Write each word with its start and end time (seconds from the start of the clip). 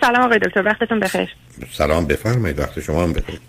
سلام 0.00 0.22
آقای 0.22 0.38
دکتر 0.38 0.62
وقتتون 0.62 1.00
بخیر. 1.00 1.28
سلام 1.70 2.06
بفرمایید 2.06 2.58
وقت 2.58 2.80
شما 2.80 3.02
هم 3.02 3.12
بخیر. 3.12 3.40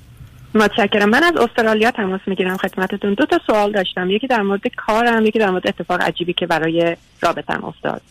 متشکرم. 0.55 1.09
من 1.09 1.23
از 1.23 1.37
استرالیا 1.37 1.91
تماس 1.91 2.21
می‌گیرم 2.27 2.57
خدمتتون. 2.57 3.13
دو 3.13 3.25
تا 3.25 3.39
سوال 3.47 3.71
داشتم. 3.71 4.09
یکی 4.09 4.27
در 4.27 4.41
مورد 4.41 4.61
کارم 4.77 5.25
یکی 5.25 5.39
در 5.39 5.49
مورد 5.49 5.67
اتفاق 5.67 6.01
عجیبی 6.01 6.33
که 6.33 6.47
برای 6.47 6.97
رابطم 7.21 7.63
افتاد. 7.63 8.01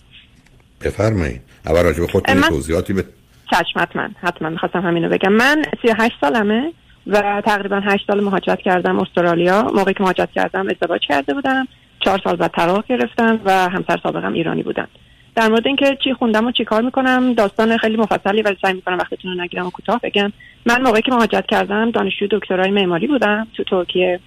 بفرمایید. 0.84 1.40
اول 1.66 1.82
راجع 1.82 2.00
به 2.00 2.06
خودتون 2.06 2.36
من... 2.36 2.48
توضیحاتی 2.48 2.92
به 2.92 3.04
چشم 3.50 3.80
حتما 3.80 4.08
حتما 4.22 4.48
می‌خواستم 4.48 4.80
همینو 4.80 5.08
بگم. 5.08 5.32
من 5.32 5.64
38 5.82 6.14
سالمه 6.20 6.72
و 7.06 7.42
تقریبا 7.46 7.80
8 7.84 8.06
سال 8.06 8.24
مهاجرت 8.24 8.60
کردم 8.60 8.98
استرالیا. 8.98 9.62
موقعی 9.62 9.94
که 9.94 10.02
مهاجرت 10.02 10.30
کردم 10.32 10.68
ازدواج 10.68 11.00
کرده 11.08 11.34
بودم. 11.34 11.68
چهار 12.00 12.20
سال 12.24 12.36
بعد 12.36 12.50
طلاق 12.50 12.86
گرفتم 12.86 13.40
و 13.44 13.68
همسر 13.68 13.98
سابقم 14.02 14.32
ایرانی 14.32 14.62
بودن. 14.62 14.86
در 15.34 15.48
مورد 15.48 15.66
اینکه 15.66 15.98
چی 16.04 16.14
خوندم 16.14 16.46
و 16.46 16.52
چی 16.52 16.64
کار 16.64 16.82
می‌کنم 16.82 17.34
داستان 17.34 17.76
خیلی 17.76 17.96
مفصلی 17.96 18.42
ولی 18.42 18.56
سعی 18.62 18.72
می‌کنم 18.72 18.98
وقتتون 18.98 19.32
رو 19.32 19.42
نگیرم 19.42 19.66
و 19.66 19.70
کوتاه 19.70 20.00
بگم. 20.02 20.32
من 20.66 20.82
موقعی 20.82 21.02
که 21.02 21.12
مهاجرت 21.12 21.46
کردم 21.46 21.90
دانشجو 21.90 22.26
دکترای 22.30 22.70
معماری 22.70 23.06
بودم 23.06 23.46
تو 23.56 23.64
ترکیه. 23.64 24.20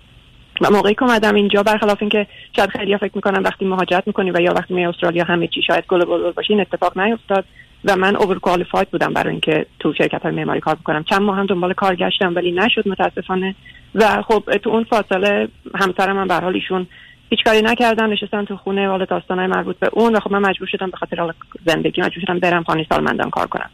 و 0.61 0.71
موقعی 0.71 0.94
که 0.94 1.03
اومدم 1.03 1.35
اینجا 1.35 1.63
برخلاف 1.63 1.97
اینکه 2.02 2.27
شاید 2.55 2.70
خیلی 2.70 2.97
فکر 2.97 3.11
می‌کنن 3.16 3.41
وقتی 3.41 3.66
مهاجرت 3.66 4.08
می‌کنی 4.08 4.31
و 4.31 4.41
یا 4.41 4.53
وقتی 4.53 4.73
می 4.73 4.85
استرالیا 4.85 5.23
همه 5.23 5.47
چی 5.47 5.61
شاید 5.61 5.84
گل 5.88 6.05
بلبل 6.05 6.31
باشه 6.31 6.52
این 6.52 6.61
اتفاق 6.61 6.97
نیفتاد. 6.99 7.45
و 7.85 7.95
من 7.95 8.16
اوور 8.16 8.39
کوالیفاید 8.39 8.89
بودم 8.89 9.13
برای 9.13 9.31
اینکه 9.31 9.66
تو 9.80 9.94
شرکت 9.94 10.22
های 10.22 10.31
معماری 10.31 10.59
کار 10.59 10.75
بکنم. 10.75 11.03
چند 11.03 11.22
ماه 11.22 11.38
هم 11.38 11.45
دنبال 11.45 11.73
کار 11.73 11.95
گشتم 11.95 12.35
ولی 12.35 12.52
نشد 12.52 12.88
متاسفانه. 12.88 13.55
و 13.95 14.22
خب 14.22 14.44
تو 14.63 14.70
اون 14.70 14.83
فاصله 14.83 15.47
همسر 15.75 16.13
من 16.13 16.27
به 16.27 16.35
حال 16.35 16.53
ایشون 16.53 16.88
هیچ 17.34 17.44
کاری 17.46 17.62
نکردم 17.62 18.12
نشستم 18.12 18.46
تو 18.46 18.58
خونه 18.58 18.88
حال 18.88 19.05
داستانای 19.05 19.48
مربوط 19.48 19.80
به 19.80 19.90
اون 19.94 20.16
و 20.16 20.20
خب 20.20 20.32
من 20.32 20.40
مجبور 20.40 20.68
شدم 20.68 20.90
به 20.90 20.98
خاطر 20.98 21.34
زندگی 21.68 22.02
مجبور 22.02 22.23
شدم 22.26 22.40
برم 22.40 22.64
خانه 22.64 22.86
سالمندان 22.90 23.30
کار 23.30 23.48
کنم. 23.48 23.70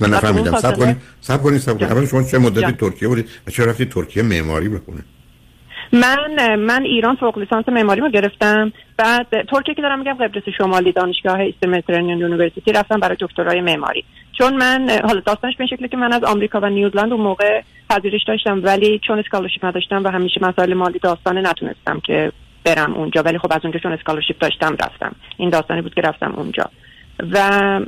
من 0.00 0.10
نفهمیدم. 0.10 0.56
سب 0.56 0.76
کنید 0.78 0.96
سب 1.20 1.42
کنید 1.42 1.58
سب 1.58 1.94
کنید. 1.94 2.08
شما 2.08 2.22
چه 2.22 2.38
مدتی 2.38 2.72
ترکیه 2.72 3.08
بودید 3.08 3.28
و 3.46 3.50
چرا 3.50 3.66
رفتید 3.66 3.90
ترکیه 3.90 4.22
معماری 4.22 4.68
بخونه 4.68 5.00
من 5.92 6.56
من 6.56 6.82
ایران 6.82 7.16
فوق 7.16 7.38
لیسانس 7.38 7.68
معماری 7.68 8.00
رو 8.00 8.10
گرفتم. 8.10 8.72
بعد 8.96 9.26
ترکیه 9.50 9.74
که 9.74 9.82
دارم 9.82 9.98
میگم 9.98 10.12
قبرس 10.12 10.42
شمالی 10.58 10.92
دانشگاه 10.92 11.40
Eastern 11.40 11.66
Mediterranean 11.66 12.18
University 12.18 12.72
رفتم 12.72 13.00
برای 13.00 13.16
دکترای 13.20 13.60
معماری. 13.60 14.04
چون 14.38 14.56
من 14.56 14.90
حالا 15.04 15.20
داستانش 15.20 15.56
به 15.56 15.66
شکلی 15.66 15.88
که 15.88 15.96
من 15.96 16.12
از 16.12 16.24
آمریکا 16.24 16.60
و 16.60 16.66
نیوزلند 16.66 17.12
اون 17.12 17.22
موقع 17.22 17.62
پذیرش 17.90 18.24
داشتم 18.28 18.60
ولی 18.64 19.00
چون 19.06 19.18
scholarship 19.18 19.64
نداشتم 19.64 20.04
و 20.04 20.08
همیشه 20.08 20.40
مسائل 20.42 20.74
مالی 20.74 20.98
داستانه 20.98 21.40
نتونستم 21.40 22.00
که 22.00 22.32
برم 22.66 22.94
اونجا 22.94 23.22
ولی 23.22 23.38
خب 23.38 23.52
از 23.52 23.60
اونجا 23.62 23.78
چون 23.78 23.92
اسکالرشیپ 23.92 24.38
داشتم 24.38 24.76
رفتم. 24.80 25.14
این 25.36 25.50
داستانی 25.50 25.82
بود 25.82 25.94
که 25.94 26.00
رفتم 26.00 26.34
اونجا. 26.36 26.70
و 27.32 27.80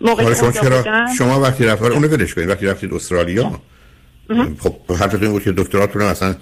موقعی 0.00 0.34
شما 0.34 0.52
چرا؟ 0.52 0.84
شما 1.18 1.40
وقتی 1.40 1.64
رفت 1.66 1.82
اونو 1.82 2.08
ولش 2.08 2.34
کنید. 2.34 2.48
وقتی 2.48 2.66
رفتید 2.66 2.94
استرالیا. 2.94 3.60
خب. 4.58 4.74
حرفتون 5.00 5.22
این 5.22 5.32
بود 5.32 5.42
که 5.42 5.52
دکتراتون 5.52 6.02
اصلا 6.02 6.34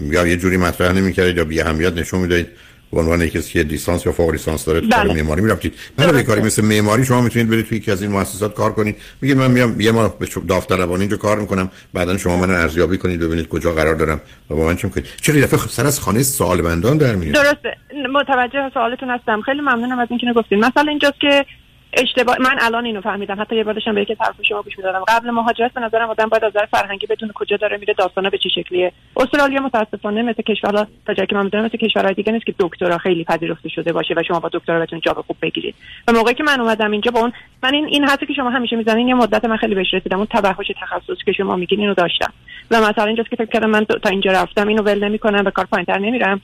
یا 0.00 0.26
یه 0.26 0.36
جوری 0.36 0.56
مطرح 0.56 0.92
نمی‌کردید 0.92 1.36
یا 1.36 1.44
بی 1.44 1.60
اهمیت 1.60 1.92
نشون 1.92 2.20
می‌دادید. 2.20 2.48
به 2.92 3.00
عنوان 3.00 3.26
کسی 3.26 3.52
که 3.52 3.62
لیسانس 3.62 4.06
یا 4.06 4.12
فوق 4.12 4.30
لیسانس 4.30 4.64
داره 4.64 4.80
بله. 4.80 4.90
کار 4.90 5.06
معماری 5.06 5.42
می‌رفتید 5.42 5.74
برای 5.96 6.22
کاری 6.22 6.40
مثل 6.40 6.64
معماری 6.64 7.04
شما 7.04 7.20
می‌تونید 7.20 7.50
برید 7.50 7.66
توی 7.66 7.78
یکی 7.78 7.90
از 7.90 8.02
این 8.02 8.10
مؤسسات 8.10 8.54
کار 8.54 8.72
کنید. 8.72 8.96
میگید 9.20 9.36
من 9.36 9.50
میام 9.50 9.80
یه 9.80 9.92
ماه 9.92 10.18
به 10.18 10.26
داوطلبانه 10.48 11.00
اینجا 11.00 11.16
کار 11.16 11.40
می‌کنم. 11.40 11.70
بعدا 11.94 12.16
شما 12.16 12.36
منو 12.36 12.52
ارزیابی 12.52 12.98
کنید 12.98 13.20
ببینید 13.20 13.48
کجا 13.48 13.72
قرار 13.72 13.94
دارم 13.94 14.20
و 14.50 14.54
با 14.54 14.66
من 14.66 14.76
چه 14.76 14.88
کنید 14.88 15.06
چرا 15.20 15.40
دفعه 15.40 15.58
سر 15.58 15.86
از 15.86 16.00
خانه 16.00 16.22
سالمندان 16.22 16.98
در 16.98 17.14
میاد؟ 17.14 17.34
درسته. 17.34 17.76
متوجه 18.12 18.70
سوالتون 18.74 19.10
هستم. 19.10 19.40
خیلی 19.40 19.60
ممنونم 19.60 19.98
از 19.98 20.08
اینکه 20.10 20.26
گفتید 20.36 20.58
مثلا 20.58 20.90
اینجاست 20.90 21.20
که 21.20 21.46
اشتباه 21.92 22.36
من 22.40 22.56
الان 22.60 22.84
اینو 22.84 23.00
فهمیدم. 23.00 23.40
حتی 23.40 23.56
یه 23.56 23.64
بار 23.64 23.74
داشتم 23.74 23.94
به 23.94 24.02
یک 24.02 24.12
طرف 24.12 24.42
شما 24.42 24.62
گوش 24.62 24.78
می‌دادم. 24.78 25.04
قبل 25.08 25.30
مهاجرت 25.30 25.72
به 25.72 25.80
نظرم 25.80 26.10
آدم 26.10 26.28
باید 26.28 26.44
از 26.44 26.56
نظر 26.56 26.66
فرهنگی 26.66 27.06
بدون 27.06 27.32
کجا 27.34 27.56
داره 27.56 27.76
میره 27.76 27.94
داستانا 27.94 28.30
به 28.30 28.38
چه 28.38 28.48
شکلیه. 28.48 28.92
استرالیا 29.16 29.60
متاسفانه 29.60 30.22
مثل 30.22 30.42
کشورها 30.42 30.86
تا 31.06 31.14
جایی 31.14 31.26
که 31.26 31.36
من 31.36 31.44
می‌دونم 31.44 31.64
مثل 31.64 31.78
کشورهای 31.78 32.14
دیگه 32.14 32.32
نیست 32.32 32.46
که 32.46 32.54
دکترا 32.58 32.98
خیلی 32.98 33.24
پذیرفته 33.24 33.68
شده 33.68 33.92
باشه 33.92 34.14
و 34.16 34.22
شما 34.28 34.40
با 34.40 34.50
دکترا 34.52 34.80
بتونید 34.80 35.04
جاب 35.04 35.20
خوب 35.26 35.36
بگیرید. 35.42 35.74
و 36.08 36.12
موقعی 36.12 36.34
که 36.34 36.44
من 36.44 36.60
اومدم 36.60 36.90
اینجا 36.90 37.10
با 37.10 37.20
اون 37.20 37.32
من 37.62 37.74
این 37.74 37.84
این 37.84 38.04
حرفی 38.04 38.26
که 38.26 38.32
شما 38.32 38.50
همیشه 38.50 38.76
می‌زنین 38.76 39.08
یه 39.08 39.14
مدت 39.14 39.44
من 39.44 39.56
خیلی 39.56 39.74
بهش 39.74 39.94
رسیدم. 39.94 40.16
اون 40.16 40.26
توحش 40.26 40.72
تخصص 40.80 41.24
که 41.24 41.32
شما 41.32 41.56
میگین 41.56 41.80
اینو 41.80 41.94
داشتم. 41.94 42.32
و 42.70 42.80
مثلا 42.80 43.04
اینجاست 43.04 43.30
که 43.30 43.36
فکر 43.36 43.50
کردم 43.50 43.70
من 43.70 43.84
تا 43.84 44.10
اینجا 44.10 44.32
رفتم 44.32 44.68
اینو 44.68 44.82
ول 44.82 45.04
نمی‌کنم 45.04 45.44
به 45.44 45.50
کار 45.50 45.66
پایینتر 45.66 45.98
نمیرم. 45.98 46.40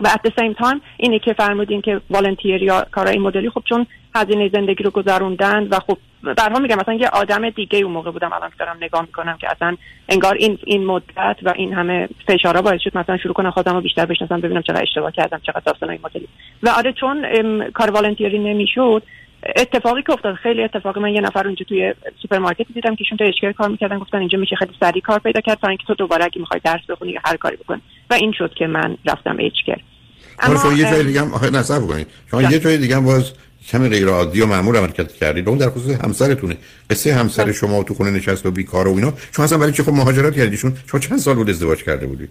و 0.00 0.08
the 0.08 0.30
same 0.30 0.62
time 0.62 0.80
اینی 0.96 1.18
که 1.18 1.32
فرمودین 1.32 1.80
که 1.80 2.00
والنتیر 2.10 2.62
یا 2.62 2.86
کارای 2.90 3.18
مدلی 3.18 3.50
خب 3.50 3.62
چون 3.68 3.86
هزینه 4.14 4.48
زندگی 4.48 4.84
رو 4.84 4.90
گذروندن 4.90 5.68
و 5.70 5.78
خب 5.78 5.98
برها 6.36 6.58
میگم 6.58 6.76
مثلا 6.76 6.94
یه 6.94 7.08
آدم 7.08 7.50
دیگه 7.50 7.78
اون 7.78 7.92
موقع 7.92 8.10
بودم 8.10 8.32
الان 8.32 8.50
دارم 8.58 8.76
نگاه 8.80 9.02
می‌کنم 9.02 9.36
که 9.36 9.50
اصلا 9.50 9.76
انگار 10.08 10.34
این 10.34 10.58
این 10.64 10.86
مدت 10.86 11.36
و 11.42 11.52
این 11.56 11.72
همه 11.74 12.08
فشارا 12.26 12.62
باعث 12.62 12.80
شد 12.80 12.98
مثلا 12.98 13.16
شروع 13.16 13.34
کنم 13.34 13.50
خودم 13.50 13.74
رو 13.74 13.80
بیشتر 13.80 14.06
بشناسم 14.06 14.40
ببینم 14.40 14.62
چقدر 14.62 14.82
اشتباه 14.82 15.12
کردم 15.12 15.40
چقدر 15.46 15.62
داستان 15.66 15.90
این 15.90 16.00
مدلی. 16.04 16.28
و 16.62 16.68
آره 16.68 16.92
چون 16.92 17.24
کار 17.70 17.90
والنتیری 17.90 18.38
نمی‌شد 18.38 19.02
اتفاقی 19.56 20.02
که 20.02 20.12
افتاد 20.12 20.34
خیلی 20.34 20.64
اتفاقی. 20.64 21.00
من 21.00 21.14
یه 21.14 21.20
نفر 21.20 21.46
اونجا 21.46 21.64
توی 21.68 21.94
سوپرمارکت 22.22 22.66
دیدم 22.74 22.94
که 22.94 23.04
ایشون 23.04 23.18
تو 23.18 23.24
aged 23.24 23.38
care 23.38 23.52
کار 23.52 23.68
می‌کردن. 23.68 23.98
گفتن 23.98 24.18
اینجا 24.18 24.38
میشه 24.38 24.56
خیلی 24.56 24.72
سریع 24.80 25.02
کار 25.02 25.18
پیدا 25.18 25.40
کرد 25.40 25.58
تا 25.58 25.68
اینکه 25.68 25.84
تو 25.86 25.94
دوباره 25.94 26.24
اگه 26.24 26.40
می‌خوای 26.40 26.60
درس 26.64 26.80
بخونی 26.88 27.12
یا 27.12 27.20
هر 27.24 27.36
کاری 27.36 27.56
بکن. 27.56 27.80
و 28.10 28.14
این 28.14 28.32
شد 28.38 28.54
که 28.54 28.66
من 28.66 28.96
رفتم 29.06 29.36
aged 29.40 29.60
care 29.60 29.80
اما 30.38 30.56
شما 30.56 30.72
یه 30.72 30.90
جای 30.90 31.04
دیگه 31.04 31.20
هم 31.20 31.34
آخه 31.34 31.50
نه 31.50 31.64
صبر 31.64 31.86
کنید. 31.86 32.06
شما 32.30 32.42
یه 32.42 32.58
جای 32.58 32.78
دیگه 32.78 32.96
هم 32.96 33.04
باز 33.04 33.32
کمی 33.68 33.88
غیر 33.88 34.08
عادی 34.08 34.40
و 34.40 34.46
معمول 34.46 34.76
عملکرد 34.76 35.12
کردید. 35.12 35.48
اون 35.48 35.58
در 35.58 35.70
خصوص 35.70 36.04
همسرتونه. 36.04 36.56
قصه 36.90 37.14
همسر. 37.14 37.52
شما 37.52 37.82
تو 37.82 37.94
خونه 37.94 38.10
نشست 38.10 38.46
و 38.46 38.50
بیکار 38.50 38.88
و 38.88 38.94
اینا. 38.94 39.12
شما 39.36 39.44
اصلا 39.44 39.58
برای 39.58 39.72
چه 39.72 39.82
خب 39.82 39.92
مهاجرت 39.92 40.36
کردیشون 40.36 40.76
شما؟ 40.86 41.00
چند 41.00 41.18
سال 41.18 41.34
بود 41.34 41.50
ازدواج 41.50 41.82
کرده 41.82 42.06
بودید 42.06 42.30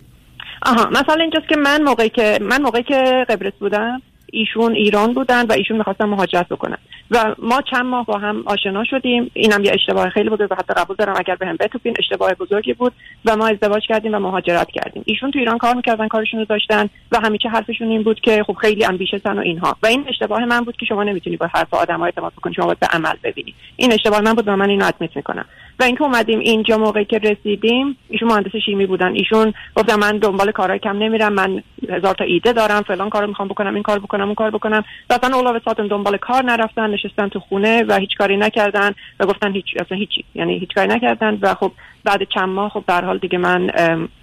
آها 0.61 0.89
مثلا 0.89 1.21
اینجاست 1.21 1.47
که 1.49 1.55
من 1.57 1.81
موقعی 1.81 2.09
که 2.09 2.39
من 2.41 2.61
موقعی 2.61 2.83
که 2.83 3.25
قبرس 3.29 3.53
بودم. 3.59 4.01
ایشون 4.35 4.73
ایران 4.73 5.13
بودن 5.13 5.45
و 5.45 5.51
ایشون 5.51 5.77
می‌خواستن 5.77 6.05
مهاجرت 6.05 6.47
بکنن. 6.47 6.77
و 7.11 7.35
ما 7.39 7.61
چند 7.71 7.85
ماه 7.85 8.05
با 8.05 8.17
هم 8.17 8.43
آشنا 8.45 8.83
شدیم. 8.83 9.31
اینم 9.33 9.63
یه 9.63 9.71
اشتباه 9.73 10.09
خیلی 10.09 10.29
بود 10.29 10.41
و 10.41 10.55
حتی 10.59 10.73
قبول 10.73 10.95
دارم 10.95 11.13
اگر 11.17 11.35
به 11.35 11.47
هم 11.47 11.55
بتوپین 11.59 11.95
اشتباه 11.99 12.33
بزرگی 12.33 12.73
بود 12.73 12.93
و 13.25 13.35
ما 13.35 13.47
ازدواج 13.47 13.83
کردیم 13.87 14.13
و 14.13 14.19
مهاجرت 14.19 14.71
کردیم. 14.71 15.03
ایشون 15.05 15.31
تو 15.31 15.39
ایران 15.39 15.57
کار 15.57 15.73
می‌کردن 15.75 16.07
کارشون 16.07 16.39
رو 16.39 16.45
داشتن 16.45 16.89
و 17.11 17.19
همیشه 17.19 17.49
حرفشون 17.49 17.87
این 17.87 18.03
بود 18.03 18.19
که 18.19 18.43
خب 18.43 18.53
خیلی 18.53 18.85
امبیشسن 18.85 19.37
و 19.37 19.41
اینها. 19.41 19.75
و 19.83 19.87
این 19.87 20.05
اشتباه 20.07 20.45
من 20.45 20.61
بود 20.61 20.77
که 20.77 20.85
شما 20.85 21.03
نمی‌تونی 21.03 21.37
با 21.37 21.47
حرف 21.53 21.73
آدم 21.73 21.97
های 21.97 22.05
اعتماد 22.05 22.33
بکنی 22.33 22.53
شما 22.53 22.65
باید 22.65 22.79
به 22.79 22.87
عمل 22.87 23.15
ببینی. 23.23 23.53
این 23.75 23.93
اشتباه 23.93 24.21
من 24.21 24.33
بود 24.33 24.47
و 24.47 24.55
من 24.55 24.69
اینو 24.69 24.85
ادمیت 24.85 25.15
می‌کنم. 25.15 25.45
و 25.79 25.83
اینکه 25.83 26.03
اومدیم 26.03 26.39
اینجا 26.39 26.77
موقعی 26.77 27.05
که 27.05 27.17
رسیدیم 27.17 27.97
ایشون 28.09 28.29
مهندس 28.29 28.51
شیمی 28.65 28.85
بودن. 28.85 29.13
ایشون 29.13 29.53
گفتم 29.75 29.99
من 29.99 30.17
دنبال 30.17 30.51
کارهای 30.51 30.79
کم 30.79 30.97
نمیرم 30.97 31.33
من 31.33 31.63
هزار 31.89 32.15
تا 32.15 32.23
ایده 32.23 32.53
دارم 32.53 32.81
فلان 32.81 33.09
کارو 33.09 33.27
می‌خوام 33.27 33.47
بکنم 33.47 33.73
این 33.73 33.83
کار 33.83 33.99
بکنم 33.99 34.25
اون 34.25 34.35
کار 34.35 34.51
بکنم. 34.51 34.83
اصلا 35.09 35.37
اولا 35.37 35.59
دنبال 35.89 36.17
کار 36.17 36.43
نرفتن 36.45 36.89
نشستن 36.89 37.29
تو 37.29 37.39
خونه 37.39 37.83
و 37.87 37.99
هیچ 37.99 38.15
کاری 38.17 38.37
نکردن 38.37 38.91
و 39.19 39.25
گفتن 39.25 39.51
هیچ 39.51 39.65
اصلا 39.79 39.97
هیچی 39.97 40.23
یعنی 40.35 40.59
هیچ 40.59 40.69
کاری 40.75 40.87
نکردن. 40.87 41.39
و 41.41 41.53
خب 41.53 41.71
بعد 42.03 42.23
چند 42.35 42.49
ماه 42.49 42.69
خب 42.69 42.83
در 42.87 43.05
حال 43.05 43.17
دیگه 43.17 43.37
من 43.37 43.71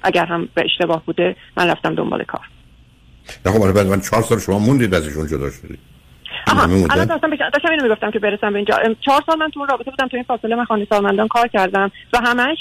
اگر 0.02 0.26
هم 0.26 0.48
به 0.54 0.64
اشتباه 0.64 1.02
بوده 1.06 1.36
من 1.56 1.68
رفتم 1.68 1.94
دنبال 1.94 2.24
کار. 2.24 2.48
نه 3.46 3.52
خب 3.52 3.78
من 3.78 4.00
چهار 4.00 4.22
سال 4.22 4.38
شما 4.38 4.58
موندید 4.58 4.94
ازشون 4.94 5.26
جدا 5.26 5.50
شدید. 5.50 5.91
آها 6.46 6.62
الان 6.62 7.04
داشتم 7.04 7.30
داشتم 7.36 7.70
اینو 7.70 7.82
می‌گفتم 7.82 8.10
که 8.10 8.18
برسم 8.18 8.50
به 8.50 8.56
اینجا. 8.56 8.78
چهار 9.00 9.22
سال 9.26 9.38
من 9.38 9.50
تو 9.50 9.66
رابطه 9.66 9.90
بودم 9.90 10.08
تو 10.08 10.16
این 10.16 10.24
فاصله 10.24 10.56
من 10.56 10.64
خانه 10.64 10.86
سالمندان 10.90 11.28
کار 11.28 11.48
کردم 11.48 11.90
و 12.12 12.18
همش 12.18 12.58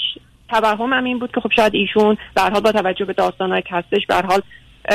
توهمم 0.48 1.04
این 1.04 1.18
بود 1.18 1.32
که 1.34 1.40
خب 1.40 1.50
شاید 1.56 1.74
ایشون 1.74 2.16
به 2.34 2.42
حال 2.42 2.60
با 2.60 2.72
توجه 2.72 3.04
به 3.04 3.12
داستانهای 3.12 3.62
هستش 3.70 4.06
به 4.08 4.14
حال 4.14 4.42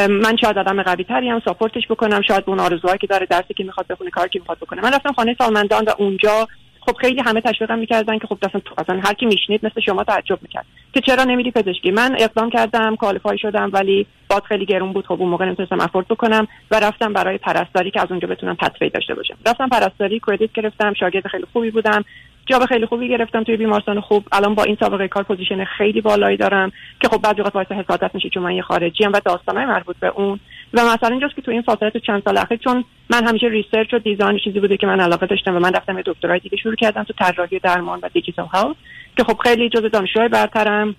من 0.10 0.38
شاید 0.42 0.58
آدم 0.58 0.84
قوی 0.84 1.04
تری 1.04 1.30
هم 1.30 1.42
support 1.46 1.79
ش 1.79 1.88
بکنم 1.90 2.22
شاید 2.22 2.46
به 2.46 2.50
اون 2.50 2.60
آرزوهایی 2.60 3.00
که 3.00 3.08
داره 3.08 3.26
درسی 3.26 3.54
که 3.54 3.64
می‌خواد 3.64 3.88
بخونه 3.88 4.10
کاری 4.10 4.30
که 4.30 4.40
می‌خواد 4.40 4.58
بکنه. 4.58 4.82
من 4.82 4.94
رفتم 4.94 5.12
خانه 5.12 5.36
سالمندان 5.40 5.86
و 5.86 5.92
اونجا 5.98 6.48
خب 6.90 6.98
خیلی 6.98 7.22
همه 7.22 7.42
تشویقم 7.42 7.80
می‌کردن 7.80 8.18
که 8.18 8.28
خب 8.28 8.38
اصلا 8.44 8.62
اصلا 8.78 9.00
هر 9.04 9.14
کی 9.14 9.26
میشنید 9.26 9.66
مثل 9.66 9.82
شما 9.82 10.04
تعجب 10.04 10.40
می‌کرد. 10.42 10.66
که 10.94 11.02
چرا 11.02 11.24
نمیری 11.24 11.52
پزشکی؟ 11.52 11.92
من 11.92 12.16
اقدام 12.20 12.50
کردم 12.50 12.96
qualify 12.96 13.38
شدم 13.38 13.70
ولی 13.74 14.08
بعد 14.30 14.44
خیلی 14.44 14.66
گرون 14.66 14.94
بود. 14.94 15.06
خب 15.06 15.22
اون 15.22 15.30
موقع 15.30 15.46
نمی‌تونستم 15.46 15.80
afford 15.80 16.08
بکنم 16.08 16.48
و 16.72 16.80
رفتم 16.80 17.14
برای 17.14 17.38
پرستاری 17.38 17.92
که 17.92 18.02
از 18.02 18.08
اونجا 18.12 18.28
بتونم 18.28 18.56
pathway 18.56 18.86
ی 18.86 18.90
داشته 18.90 19.16
باشم. 19.16 19.38
رفتم 19.46 19.70
پرستاری 19.70 20.22
credit 20.28 20.54
گرفتم 20.54 20.94
شاگرد 20.94 21.28
خیلی 21.28 21.46
خوبی 21.54 21.72
بودم 21.72 22.06
job 22.46 22.66
خیلی 22.66 22.86
خوبی 22.86 23.10
گرفتم 23.10 23.44
توی 23.44 23.58
بیمارستان. 23.58 24.02
خوب 24.02 24.28
الان 24.32 24.56
با 24.56 24.64
این 24.64 24.78
سابقه 24.80 25.08
کار 25.08 25.24
position 25.24 25.64
خیلی 25.64 26.02
بالایی 26.02 26.38
دارم 26.38 26.72
که 27.02 27.08
خب 27.08 27.22
بعضی 27.22 27.42
وقت 27.42 27.54
باعث 27.54 27.72
حسادت 27.72 28.16
میشه 28.16 28.30
چون 28.30 28.44
من 28.44 28.52
یه 28.52 28.62
خارجی 28.62 29.06
ام 29.06 29.12
و 29.14 29.20
داستانای 29.26 29.66
مربوط 29.66 29.96
به 30.00 30.08
اون. 30.08 30.40
و 30.74 30.86
مثلا 30.86 31.10
اینجاست 31.10 31.36
که 31.36 31.42
تو 31.42 31.52
این 31.52 31.62
فاصله 31.62 31.92
چند 32.08 32.24
سال 32.24 32.38
اخیر 32.38 32.58
چون 32.58 32.84
من 33.10 33.28
همیشه 33.28 33.48
research 33.48 33.94
و 33.94 34.00
design 34.00 34.40
چیزی 34.44 34.60
بوده 34.60 34.78
که 34.78 34.88
من 34.88 35.00
علاقه 35.00 35.26
داشتم 35.26 35.56
و 35.56 35.60
من 35.60 35.74
رفتم 35.74 36.02
دکترای 36.06 36.40
دیگه 36.40 36.58
شروع 36.58 36.76
کردم 36.76 37.04
تو 37.04 37.14
طراحی 37.14 37.60
درمان 37.60 38.00
و 38.04 38.10
digital 38.14 38.46
health 38.46 38.76
که 39.18 39.24
خب 39.24 39.38
خیلی 39.44 39.70
جزء 39.70 39.88
دانشجوهای 39.88 40.30
برترم 40.30 40.96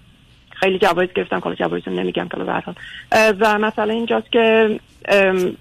خیلی 0.51 0.79
جوایز 0.79 1.13
گرفتم 1.13 1.39
حالا 1.39 1.57
جوایز 1.57 1.89
نمیگم 1.89 2.29
که 2.29 2.37
به 2.37 2.63
و 3.41 3.59
مثلا 3.59 3.93
اینجاست 3.93 4.33
که 4.33 4.79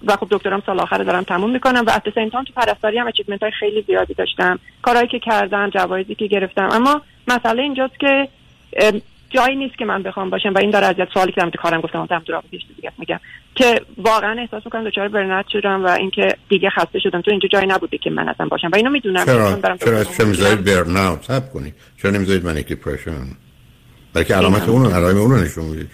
و 0.06 0.16
خب 0.16 0.26
دکترم 0.30 0.62
سال 0.66 0.80
آخر 0.80 0.98
دارم 0.98 1.22
تموم 1.22 1.50
می‌کنم 1.50 1.84
و 1.86 1.90
at 1.90 2.00
the 2.00 2.14
same 2.14 2.28
تو 2.28 2.52
پرستاری 2.56 2.98
هم 2.98 3.06
achievement 3.06 3.42
های 3.42 3.52
خیلی 3.52 3.82
زیادی 3.82 4.14
داشتم. 4.14 4.58
کارهایی 4.82 5.08
که 5.08 5.18
کردم 5.18 5.70
جوایزی 5.70 6.14
که 6.14 6.26
گرفتم. 6.26 6.68
اما 6.72 7.00
مسئله 7.28 7.62
اینجاست 7.62 8.00
که 8.00 8.28
جایی 9.30 9.56
نیست 9.56 9.78
که 9.78 9.84
من 9.84 10.02
بخوام 10.02 10.30
باشم 10.30 10.54
و 10.54 10.58
این 10.58 10.70
داره 10.70 10.86
ازیت 10.86 11.08
سوالی 11.14 11.32
که 11.32 11.40
در 11.40 11.50
کارم 11.50 11.80
گفتم 11.80 11.98
هم 12.10 12.22
تو 12.26 12.32
رابطه 12.32 12.58
دیگه 12.76 12.92
میگم 12.98 13.20
که 13.54 13.80
واقعا 13.96 14.40
احساس 14.40 14.62
می‌کنم 14.64 14.84
دچار 14.84 15.08
برنت 15.08 15.44
شدم 15.52 15.84
و 15.84 15.88
اینکه 15.88 16.34
دیگه 16.48 16.70
خسته 16.70 16.98
شدم. 16.98 17.20
تو 17.20 17.30
اینجا 17.30 17.48
جایی 17.48 17.66
نبوده 17.66 17.98
که 17.98 18.10
من 18.10 18.28
اصلا 18.28 18.46
باشم 18.46 18.70
و 18.72 18.76
اینو 18.76 18.90
می‌دونم. 18.90 19.24
چرا؟ 19.24 19.58
چرا 19.76 20.04
چرا 20.04 20.26
می‌ذارید 20.26 20.64
برناوت 20.64 21.22
صبر 21.22 21.48
کنی. 21.48 21.74
چرا 22.02 22.10
نمی‌ذارید 22.10 22.44
منیک 22.44 22.66
دیپرشن 22.66 23.12
بلکه 24.14 24.34
علامت 24.34 24.68
اون 24.68 24.86
علائم 24.92 25.16
اون 25.16 25.40
نشون 25.40 25.64
میده 25.64 25.86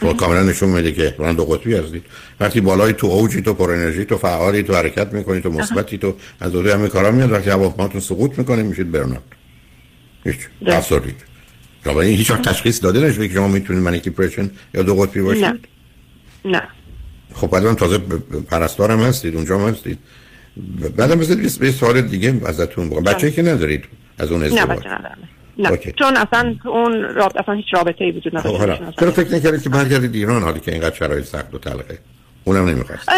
شما 0.00 0.12
کاملا 0.12 0.42
نشون 0.42 0.68
میده 0.68 0.92
که 0.92 1.14
من 1.18 1.34
دو 1.34 1.44
قطبی 1.44 1.74
هستید 1.74 2.04
وقتی 2.40 2.60
بالای 2.60 2.92
تو 2.92 3.06
اوجی 3.06 3.42
تو 3.42 3.54
پر 3.54 3.70
انرژی 3.70 4.04
تو 4.04 4.16
فعالی 4.16 4.62
تو 4.62 4.74
حرکت 4.74 5.12
می‌کنی 5.12 5.40
تو 5.40 5.50
مثبتی 5.50 5.98
تو 5.98 6.14
از 6.40 6.52
دوره 6.52 6.74
همه 6.74 6.88
کارا 6.88 7.10
میاد. 7.10 7.32
وقتی 7.32 7.50
هواپیماتون 7.50 8.00
سقوط 8.00 8.38
می‌کنه 8.38 8.62
میشید 8.62 8.92
burnout 8.92 9.22
هیچ. 10.24 10.36
افسردید 10.66 11.35
شما 11.86 12.00
این 12.00 12.16
هیچ 12.16 12.32
تشخیص 12.32 12.82
داده 12.82 13.00
نشده 13.00 13.28
که 13.28 13.34
شما 13.34 13.48
می‌تونید 13.48 13.82
manic 13.82 14.02
depression 14.02 14.50
یا 14.74 14.82
دو 14.82 14.94
قطبی 14.94 15.22
باشید؟ 15.22 15.44
نه. 15.44 15.58
نه. 16.44 16.62
خب 17.34 17.50
بعد 17.50 17.74
تازه 17.74 17.98
پرستارم 18.50 19.00
هستید 19.00 19.34
اونجا 19.34 19.58
هم 19.58 19.68
هستید. 19.68 19.98
بعدم 20.96 21.18
بذارید 21.18 21.62
یه 21.62 21.70
سوال 21.70 22.00
دیگه 22.00 22.40
ازتون 22.46 22.90
بگم. 22.90 23.00
بچه‌ای 23.00 23.32
که 23.32 23.42
ندارید 23.42 23.84
از 24.18 24.32
اون 24.32 24.42
ازدواج؟ 24.42 24.68
نه 24.68 24.76
بچه 24.76 24.88
ندارم. 24.88 25.18
نه. 25.58 25.70
OK. 25.70 25.92
چون 25.92 26.16
اصلا 26.16 26.54
اون 26.64 27.02
رابطه 27.02 27.40
اصلا 27.40 27.54
هیچ 27.54 27.66
رابطه 27.74 28.04
ای 28.04 28.10
وجود 28.10 28.36
نداره. 28.36 28.74
خب 28.74 29.00
چرا 29.00 29.10
فکر 29.10 29.34
نکردید 29.34 29.62
که 29.62 29.68
برگردید 29.68 30.14
ایران 30.14 30.42
حالی 30.42 30.60
که 30.60 30.72
اینقدر 30.72 30.94
شرایط 30.94 31.24
سخت 31.24 31.54
و 31.54 31.58
تلخه؟ 31.58 31.98
اونم 32.44 32.68
نمی‌خواست. 32.68 33.08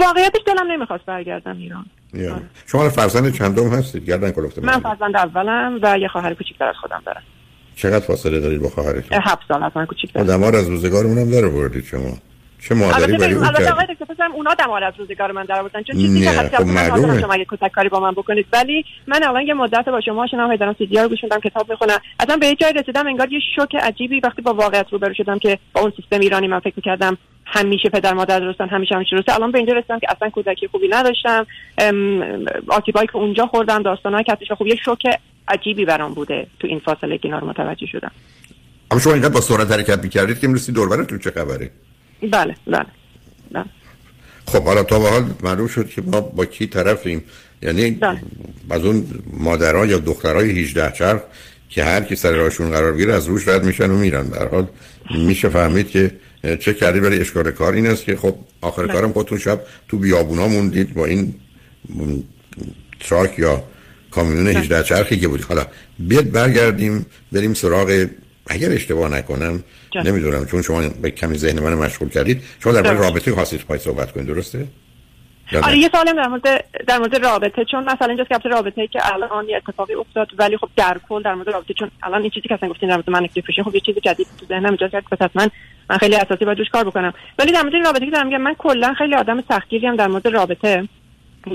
واقعیتش 0.00 0.40
دلم 0.46 0.72
نمی‌خواست 0.72 1.04
برگردم 1.06 1.56
ایران. 1.56 1.86
آره. 2.14 2.42
شما 2.66 2.88
فرزند 2.88 3.34
چندم 3.34 3.68
هستید؟ 3.68 4.04
گردن 4.04 4.30
کلفته 4.30 4.60
من 4.60 4.80
فرزند 4.80 5.16
اولم 5.16 5.78
و 5.82 5.98
یه 5.98 6.08
خواهر 6.08 6.34
کوچیک‌تر 6.34 6.64
از 6.64 6.74
خودم 6.80 7.02
دارم. 7.06 7.22
چقدر 7.76 8.06
فاصله 8.06 8.40
دارید 8.40 8.62
با 8.62 8.68
خواهرتون؟ 8.68 9.18
هفت 9.22 9.42
سال 9.48 9.62
از 9.62 9.72
من 9.74 9.86
کوچیک‌تر 9.86 10.20
آدمار 10.20 10.56
از 10.56 10.68
روزگارمون 10.68 11.18
هم 11.18 11.30
داره 11.30 11.48
بردید 11.48 11.84
شما. 11.84 12.18
چه 12.68 12.74
مادری 12.74 13.16
برای 13.16 13.34
اون 13.34 13.44
البته 13.44 13.72
آقای 13.72 13.86
دکتر 13.86 14.24
اونا 14.34 14.54
دمار 14.54 14.84
از 14.84 14.94
روزگار 14.98 15.32
من 15.32 15.44
در 15.44 15.60
آوردن. 15.60 15.82
چون 15.82 15.96
چیزی 15.96 16.24
که 16.24 16.30
حتی 16.30 16.56
خب 16.56 16.64
معلومه. 16.64 17.20
شما 17.20 17.32
اگه 17.32 17.46
کاری 17.74 17.88
با 17.88 18.00
من 18.00 18.12
بکنید. 18.12 18.46
ولی 18.52 18.84
من 19.06 19.24
الان 19.24 19.42
یه 19.42 19.54
مدت 19.54 19.84
با 19.88 20.00
شما 20.00 20.26
شنم 20.26 20.50
هی 20.50 20.56
دارم 20.56 20.74
سیدی 20.78 20.98
رو 20.98 21.08
گوش 21.08 21.18
میدم 21.22 21.40
کتاب 21.40 21.70
می‌خونم. 21.70 21.98
اصلا 22.20 22.36
به 22.36 22.46
یه 22.46 22.54
جای 22.54 22.72
رسیدم 22.72 23.06
انگار 23.06 23.32
یه 23.32 23.40
شوک 23.56 23.74
عجیبی 23.74 24.20
وقتی 24.20 24.42
با 24.42 24.54
واقعیت 24.54 24.86
روبرو 24.90 25.14
شدم 25.14 25.38
که 25.38 25.58
با 25.72 25.80
اون 25.80 25.92
سیستم 25.96 26.20
ایرانی 26.20 26.46
من 26.46 26.60
فکر 26.60 26.74
می‌کردم 26.76 27.18
همیشه 27.46 27.88
پدر 27.88 28.12
مادر 28.12 28.40
درستن 28.40 28.68
همیشه 28.68 28.94
همیشه 28.94 29.16
درسته. 29.16 29.34
الان 29.34 29.52
به 29.52 29.58
اینجا 29.58 29.72
رسیدم 29.72 29.98
که 29.98 30.06
اصلا 30.16 30.30
کودکی 30.30 30.68
خوبی 30.68 30.88
نداشتم. 30.88 31.46
آتیبایی 32.68 33.06
که 33.06 33.16
اونجا 33.16 33.46
خوردم 33.46 33.82
داستانای 33.82 34.24
که 34.24 34.54
خب 34.58 34.66
یه 34.66 34.76
شوک 34.84 35.02
عجیبی 35.48 35.84
برام 35.84 36.14
بوده 36.14 36.46
تو 36.60 36.66
این 36.66 36.78
فاصله 36.78 37.18
که 37.18 37.28
رو 37.28 37.46
متوجه 37.46 37.86
شدم. 37.86 38.10
اما 38.90 39.00
شما 39.00 39.12
اینقدر 39.12 39.34
با 39.34 39.40
سرعت 39.40 39.70
حرکت 39.72 40.02
می‌کردید 40.02 40.38
که 40.38 40.48
می‌رسید 40.48 40.74
دور 40.74 41.04
تو 41.04 41.18
چه 41.18 41.30
خبره؟ 41.30 41.70
بله 42.22 42.54
بله 42.66 42.86
بله. 43.52 43.64
خب 44.46 44.64
حالا 44.64 44.82
تا 44.82 44.98
به 44.98 45.08
حال 45.08 45.24
معلوم 45.42 45.66
شد 45.66 45.88
که 45.88 46.02
ما 46.02 46.20
با 46.20 46.44
کی 46.44 46.66
طرفیم. 46.66 47.24
یعنی 47.62 47.90
بله. 47.90 48.20
از 48.70 48.84
اون 48.84 49.06
مادرها 49.32 49.86
یا 49.86 49.98
دخترای 49.98 50.50
18 50.50 50.92
چرخ 50.92 51.20
که 51.68 51.84
هر 51.84 52.00
کی 52.00 52.16
سر 52.16 52.32
راهشون 52.32 52.70
قرار 52.70 52.92
بگیره 52.92 53.14
از 53.14 53.26
روش 53.26 53.48
رد 53.48 53.64
میشن 53.64 53.90
و 53.90 53.96
میرن. 53.96 54.26
در 54.26 54.48
حال 54.48 54.66
میشه 55.10 55.48
فهمید 55.48 55.90
که 55.90 56.10
چه 56.60 56.74
کردی؟ 56.74 57.00
برای 57.00 57.20
اشکال 57.20 57.50
کار 57.50 57.72
این 57.72 57.86
است 57.86 58.04
که 58.04 58.16
خب 58.16 58.34
آخر 58.60 58.82
بله. 58.86 58.92
کارم 58.92 59.12
خودتون 59.12 59.38
شب 59.38 59.60
تو 59.88 59.98
بیابونا 59.98 60.48
موندید 60.48 60.94
با 60.94 61.06
این 61.06 61.34
truck 63.00 63.38
یا 63.38 63.62
کامیون 64.14 64.46
18 64.46 64.74
بله. 64.74 64.84
چرخی 64.84 65.20
که 65.20 65.28
بود 65.28 65.42
حالا 65.42 65.66
بیاد 65.98 66.30
برگردیم 66.30 67.06
بریم 67.32 67.54
سراغ 67.54 68.06
اگر 68.46 68.72
اشتباه 68.72 69.10
نکنم 69.10 69.64
نمی‌دونم 70.04 70.46
چون 70.46 70.62
شما 70.62 70.88
یه 70.88 71.10
کمی 71.10 71.38
ذهن 71.38 71.60
من 71.60 71.74
مشغول 71.74 72.08
کردید 72.08 72.42
شما 72.62 72.72
در 72.72 72.82
مورد 72.82 73.00
رابطه 73.00 73.32
خواستید 73.32 73.60
پای 73.60 73.78
صحبت 73.78 74.12
کنید 74.12 74.26
درسته؟ 74.26 74.66
آره 75.62 75.78
یه 75.78 75.88
سوالم 75.92 76.16
در 76.16 76.28
مورد 76.28 76.64
در 76.86 76.98
مورد 76.98 77.16
رابطه 77.16 77.64
چون 77.64 77.84
مثلا 77.84 78.08
اینجا 78.08 78.24
که 78.24 78.48
رابطه 78.48 78.86
که 78.86 79.14
الان 79.14 79.48
یه 79.48 79.56
اتفاقی 79.56 79.94
افتاد 79.94 80.28
ولی 80.38 80.56
خب 80.56 80.68
در 80.76 81.00
کل 81.08 81.22
در 81.22 81.34
مورد 81.34 81.48
رابطه 81.48 81.74
چون 81.74 81.90
الان 82.02 82.20
این 82.22 82.30
چیزی 82.30 82.48
که 82.48 82.54
اصلا 82.54 82.68
گفتین 82.68 82.88
در 82.88 82.94
مورد 82.94 83.10
manic 83.10 83.28
depression 83.34 83.62
خب 83.62 83.74
یه 83.74 83.80
چیز 83.80 83.94
جدید 83.98 84.26
تو 84.40 84.46
ذهنم 84.46 84.70
ایجاد 84.70 84.90
کرد 84.90 85.04
پس 85.04 85.30
من 85.34 85.50
من 85.90 85.98
خیلی 85.98 86.16
اساسی 86.16 86.44
باید 86.44 86.58
روش 86.58 86.68
کار 86.68 86.84
بکنم. 86.84 87.14
ولی 87.38 87.52
در 87.52 87.62
مورد 87.62 87.86
رابطه 87.86 88.04
که 88.04 88.10
دارم 88.10 88.26
میگم 88.26 88.40
من 88.40 88.54
کلا 88.54 88.94
خیلی 88.94 89.14
آدم 89.14 89.44
سختگیری 89.48 89.86
هم 89.86 89.96
در 89.96 90.08
مورد 90.08 90.28
رابطه. 90.28 90.88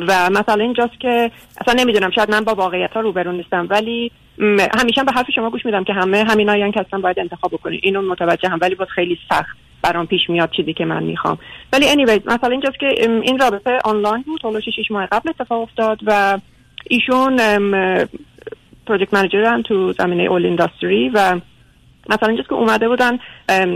و 0.08 0.30
مثلا 0.30 0.64
اینجاست 0.64 1.00
که 1.00 1.32
اصلا 1.62 1.84
نمی‌دونم 1.84 2.12
شاید 2.12 2.32
من 2.32 2.44
با 2.44 2.56
واقعیت 2.56 2.94
ها 2.94 3.00
روبرو 3.00 3.32
نیستم 3.32 3.68
ولی 3.70 4.12
همیشه 4.80 5.04
به 5.04 5.12
حرف 5.12 5.32
شما 5.36 5.50
گوش 5.50 5.66
میدم 5.66 5.84
که 5.84 5.94
همه 5.94 6.24
همین 6.24 6.50
آیان 6.50 6.72
که 6.72 6.80
اصلا 6.80 7.00
باید 7.00 7.20
انتخاب 7.20 7.52
بکنید 7.52 7.80
اینو 7.84 8.02
متوجه 8.02 8.50
هم 8.50 8.58
ولی 8.62 8.76
باز 8.76 8.88
خیلی 8.88 9.18
سخت 9.30 9.58
برام 9.82 10.08
پیش 10.08 10.30
میاد 10.30 10.52
چیزی 10.52 10.74
که 10.74 10.86
من 10.86 11.04
می‌خوام. 11.04 11.38
ولی 11.74 11.86
anyways 11.86 12.26
مثلا 12.26 12.50
اینجاست 12.50 12.80
که 12.80 12.88
این 13.00 13.40
رابطه 13.40 13.80
آنلاین 13.86 14.22
بود 14.22 14.42
حالا 14.44 14.60
6 14.60 14.92
ماه 14.92 15.06
قبل 15.06 15.30
اتفاق 15.30 15.62
افتاد 15.62 16.00
و 16.06 16.40
ایشون 16.90 17.38
پروژکت 18.88 19.14
منیجر 19.14 19.62
تو 19.62 19.94
زمینه 19.94 20.24
اول 20.24 20.46
اینداستری 20.46 21.10
و 21.10 21.40
مثلا 22.10 22.28
اینجاست 22.28 22.50
که 22.50 22.56
اومده 22.56 22.88
بودن 22.88 23.20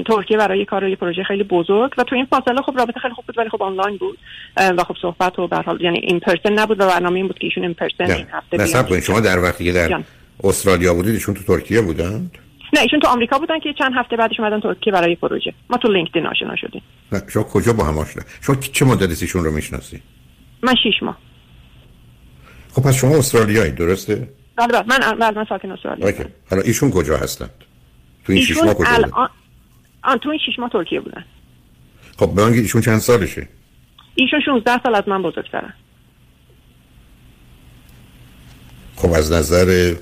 ترکیه 0.04 0.38
برای 0.38 0.66
کار 0.66 0.90
یه 0.90 0.96
پروژه 0.96 1.24
خیلی 1.24 1.44
بزرگ 1.44 1.92
و 1.98 2.04
تو 2.04 2.16
این 2.16 2.26
فاصله 2.26 2.62
خب 2.62 2.78
رابطه 2.78 3.00
خیلی 3.00 3.14
خوب 3.14 3.26
بود 3.26 3.38
ولی 3.38 3.50
خب 3.50 3.64
آنلاین 3.64 3.98
بود 3.98 4.18
و 4.58 4.84
خب 4.84 4.96
صحبت 5.02 5.40
و 5.40 5.48
به 5.48 5.58
حال 5.58 5.82
یعنی 5.82 6.00
این 6.00 6.20
پرسن 6.20 6.54
نبود 6.54 6.82
و 6.82 6.88
برنامه 6.88 7.16
این 7.16 7.28
بود 7.28 7.40
که 7.40 7.46
ایشون 7.46 7.64
این 7.64 7.74
پرسن 7.74 8.12
این 8.12 8.28
هفته 8.32 9.02
شما 9.02 9.20
در 9.20 9.40
وقتی 9.40 9.64
که 9.64 9.72
در 9.72 10.04
استرالیا 10.44 10.94
بودید 10.94 11.14
ایشون 11.14 11.36
تو 11.36 11.44
ترکیه 11.44 11.82
بودن 11.82 12.32
نه 12.74 12.82
ایشون 12.82 13.00
تو 13.00 13.08
آمریکا 13.08 13.40
بودن 13.40 13.60
که 13.60 13.74
چند 13.80 13.92
هفته 13.96 14.16
بعدش 14.16 14.40
اومدن 14.40 14.60
ترکیه 14.60 14.94
برای 14.94 15.16
پروژه. 15.16 15.54
ما 15.70 15.78
تو 15.78 15.88
لینکدین 15.88 16.26
آشنا 16.26 16.56
شدیم. 16.56 16.82
نه 17.12 17.24
شما 17.28 17.44
کجا 17.44 17.74
با 17.74 17.84
هم 17.84 17.98
آشنا؟ 17.98 18.24
شما 18.42 18.56
چه 18.56 18.86
مدتی 18.86 19.22
ایشون 19.22 19.44
رو 19.44 19.52
می‌شناسی؟ 19.52 20.02
من 20.64 20.76
6 20.76 21.04
ماه. 21.04 21.18
خب 22.72 22.82
پس 22.82 22.96
شما 22.96 23.18
استرالیایی 23.18 23.72
درسته؟ 23.72 24.30
بله 24.56 24.68
بله 24.68 24.84
من 24.88 25.20
بله 25.20 25.38
من 25.38 25.46
ساکن 25.50 25.72
استرالیا. 25.72 26.14
حالا 26.50 26.62
ایشون 26.62 26.92
کجا 26.92 27.18
هستند؟ 27.18 27.50
تو 28.26 28.34
این 28.34 28.42
6 28.46 28.58
ماه 28.58 28.74
کجا 28.74 28.90
الان 28.90 29.30
آن 30.04 30.18
تو 30.18 30.30
این 30.30 30.40
6 30.40 30.60
ماه 30.60 30.70
ترکیه 30.70 31.00
بودن. 31.00 31.26
خب 32.18 32.34
به 32.36 32.44
ایشون 32.44 32.82
چند 32.82 32.98
سالشه؟ 32.98 33.48
ایشون 34.16 34.40
16 34.46 34.84
سال 34.84 34.96
از 34.96 35.04
من 35.08 35.22
بزرگترن 35.22 35.74
خب 38.96 39.12
از 39.12 39.32
نظر 39.32 39.96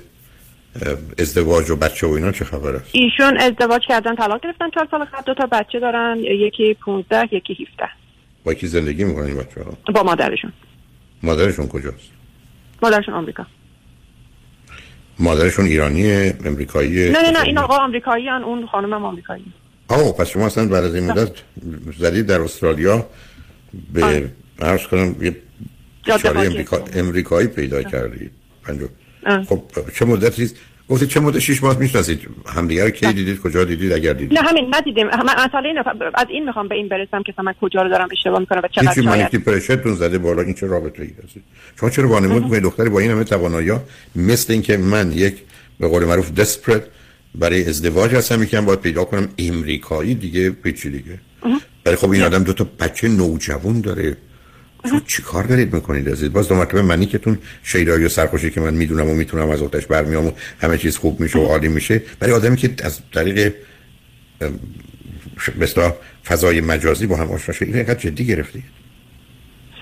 ازدواج 1.18 1.70
و 1.70 1.76
بچه 1.76 2.06
و 2.06 2.10
اینا 2.10 2.32
چه 2.32 2.44
خبر 2.44 2.76
است؟ 2.76 2.90
ایشون 2.92 3.38
ازدواج 3.38 3.82
کردن 3.88 4.16
طلاق 4.16 4.40
گرفتن 4.44 4.70
چهار 4.70 4.88
سال 4.90 5.04
قبل 5.04 5.22
دو 5.26 5.34
تا 5.34 5.46
بچه 5.46 5.80
دارن 5.80 6.18
یکی 6.18 6.74
15 6.74 7.34
یکی 7.34 7.52
17 7.72 7.88
با 8.44 8.54
کی 8.54 8.66
زندگی 8.66 9.04
می‌کنن 9.04 9.26
این 9.26 9.36
بچه 9.36 9.62
ها 9.62 9.92
با 9.92 10.02
مادرشون. 10.02 10.52
مادرشون 11.22 11.68
کجاست؟ 11.68 12.10
مادرشون 12.82 13.14
آمریکا. 13.14 13.46
مادرشون 15.22 15.64
ایرانی 15.64 16.12
امریکایی 16.44 17.10
نه 17.10 17.22
نه 17.22 17.30
نه 17.30 17.40
این 17.40 17.58
آقا 17.58 17.76
آمریکایی 17.76 18.28
هن. 18.28 18.42
اون 18.42 18.66
خانم 18.66 18.92
هم 18.94 19.04
آمریکایی. 19.04 19.44
آه 19.88 20.12
پس 20.16 20.28
شما 20.28 20.46
اصلا 20.46 20.68
بعد 20.68 20.84
از 20.84 20.94
این 20.94 21.10
مدت 21.10 21.32
زدید 21.98 22.26
در 22.26 22.40
استرالیا 22.40 23.06
به 23.92 24.30
عرض 24.60 24.86
کنم 24.86 25.16
یه 25.20 25.36
امریکا... 26.24 26.84
امریکایی 26.94 27.48
پیدا 27.48 27.82
کردید. 27.82 28.30
خب 29.48 29.62
چه 29.94 30.04
مدتی 30.04 30.50
گفتید 30.88 31.08
چه 31.08 31.20
مدت 31.20 31.38
شش 31.38 31.62
ماه 31.62 31.78
می‌شناسید؟ 31.78 32.20
همدیگه 32.46 32.84
رو 32.84 32.90
کی 32.90 33.12
دیدید؟ 33.12 33.40
کجا 33.40 33.64
دیدید؟ 33.64 33.92
اگر 33.92 34.12
دیدید. 34.12 34.38
نه 34.38 34.48
همین 34.48 34.74
ندیدیم 34.74 35.06
مثلا 35.06 35.60
این 35.64 35.78
از 36.14 36.26
این 36.28 36.44
می‌خوام 36.44 36.68
به 36.68 36.74
این 36.74 36.88
برسم 36.88 37.22
که 37.22 37.34
من 37.42 37.54
کجا 37.60 37.82
رو 37.82 37.88
دارم 37.88 38.08
اشتباه 38.12 38.40
می‌کنم 38.40 38.60
و 38.64 38.68
چقدر 38.68 38.94
شاید 38.94 39.06
مانیتی 39.06 39.38
پرشتون 39.38 39.94
زده 39.94 40.18
بالا 40.18 40.42
این 40.42 40.54
چه 40.54 40.66
رابطه 40.66 41.02
ای 41.02 41.10
هست؟ 41.24 41.34
شما 41.80 41.90
چرا 41.90 42.08
وانمود 42.08 42.42
می‌کنید 42.42 42.62
دختری 42.62 42.88
با 42.88 43.00
این 43.00 43.10
همه 43.10 43.24
توانایی 43.24 43.72
مثل 44.16 44.52
اینکه 44.52 44.76
من 44.76 45.12
یک 45.12 45.34
به 45.80 45.88
قول 45.88 46.04
معروف 46.04 46.32
دسپرت 46.32 46.82
برای 47.34 47.68
ازدواج 47.68 48.14
هستم 48.14 48.42
یکم 48.42 48.64
باید 48.64 48.80
پیدا 48.80 49.04
کنم 49.04 49.28
امریکایی 49.38 50.14
دیگه 50.14 50.50
پیچی 50.50 50.90
دیگه. 50.90 51.18
ولی 51.86 51.96
خب 51.96 52.10
این 52.10 52.22
آدم 52.22 52.44
دو 52.44 52.52
تا 52.52 52.66
بچه 52.80 53.08
نوجوان 53.08 53.80
داره. 53.80 54.16
شما 54.90 55.00
چی 55.06 55.22
کار 55.22 55.44
دارید 55.44 55.74
می‌کنید 55.74 56.08
عزیز؟ 56.08 56.32
باز 56.32 56.48
دو 56.48 56.54
مرتبه 56.54 56.82
منی 56.82 57.06
که 57.06 57.18
تون 57.18 57.38
شیدایی 57.62 58.04
و 58.04 58.08
سرخوشی 58.08 58.50
که 58.50 58.60
من 58.60 58.74
می‌دونم 58.74 59.10
و 59.10 59.14
می‌تونم 59.14 59.50
از 59.50 59.62
آتش 59.62 59.86
برمیام 59.86 60.26
و 60.26 60.32
همه 60.60 60.78
چیز 60.78 60.96
خوب 60.96 61.20
میشه 61.20 61.38
و 61.38 61.46
عالی 61.46 61.68
میشه. 61.68 62.02
برای 62.20 62.34
آدمی 62.34 62.56
که 62.56 62.70
از 62.84 63.00
طریق 63.14 63.54
مثلا 65.60 65.92
فضای 66.24 66.60
مجازی 66.60 67.06
با 67.06 67.16
هم 67.16 67.30
آشنا 67.30 67.54
شده 67.54 67.66
این 67.66 67.74
اینقدر 67.74 67.98
جدی 67.98 68.26
گرفتید 68.26 68.64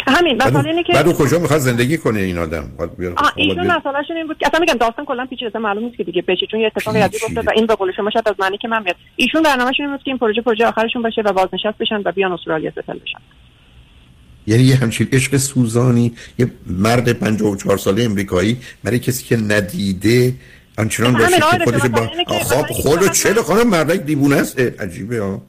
همین 0.06 0.36
مثلا 0.36 0.60
اینه 0.60 0.82
که 0.82 0.92
بعد 0.92 1.12
کجا 1.12 1.38
می‌خواد 1.38 1.60
زندگی 1.60 1.98
کنه 1.98 2.20
این 2.20 2.38
آدم؟ 2.38 2.72
آه 3.16 3.32
ایشون 3.36 3.66
مسئلهشون 3.66 4.16
این 4.16 4.26
بود 4.26 4.38
که 4.38 4.46
اصلا 4.46 4.60
میگم 4.60 4.74
داستان 4.74 5.04
کلا 5.04 5.26
پیچیده 5.26 5.58
معلوم 5.58 5.84
نیست 5.84 5.96
که 5.96 6.04
دیگه 6.04 6.22
بشه 6.22 6.46
چون 6.50 6.60
یه 6.60 6.66
اتفاقی 6.66 7.00
عجیب 7.00 7.20
افتاد 7.24 7.46
و 7.46 7.50
این 7.56 7.66
به 7.66 7.74
قول 7.74 7.92
شما 7.92 8.10
شاید 8.10 8.28
از 8.28 8.34
معنی 8.38 8.58
که 8.58 8.68
من 8.68 8.82
میاد 8.82 8.96
ایشون 9.16 9.42
برنامه‌شون 9.42 9.86
این 9.86 9.96
بود 9.96 10.04
که 10.04 10.10
این 10.10 10.18
پروژه 10.18 10.42
پروژه 10.42 10.66
آخرشون 10.66 11.02
باشه 11.02 11.22
و 11.22 11.32
بازنشست 11.32 11.78
بشن 11.78 12.02
و 12.04 12.12
بیان 12.12 12.32
استرالیا 12.32 12.70
ستل 12.70 12.98
بشن. 12.98 13.18
یعنی 14.46 14.62
یه 14.62 14.76
همچین 14.76 15.08
عشق 15.12 15.36
سوزانی 15.36 16.12
یه 16.38 16.50
مرد 16.66 17.12
54 17.12 17.78
ساله 17.78 18.04
امریکایی 18.04 18.56
برای 18.84 18.98
کسی 18.98 19.24
که 19.24 19.36
ندیده 19.36 20.34
آنچنان 20.78 21.12
باشه 21.12 21.36
که 21.36 21.64
خودش 21.64 21.80
با 21.80 22.10
خواب 22.38 22.66
خودو 22.66 23.08
چه 23.08 23.34
خانم 23.34 23.68
مردک 23.68 24.00
دیوونه 24.00 24.36
است؟ 24.36 24.58
عجیبه 24.58 25.20
ها 25.20 25.42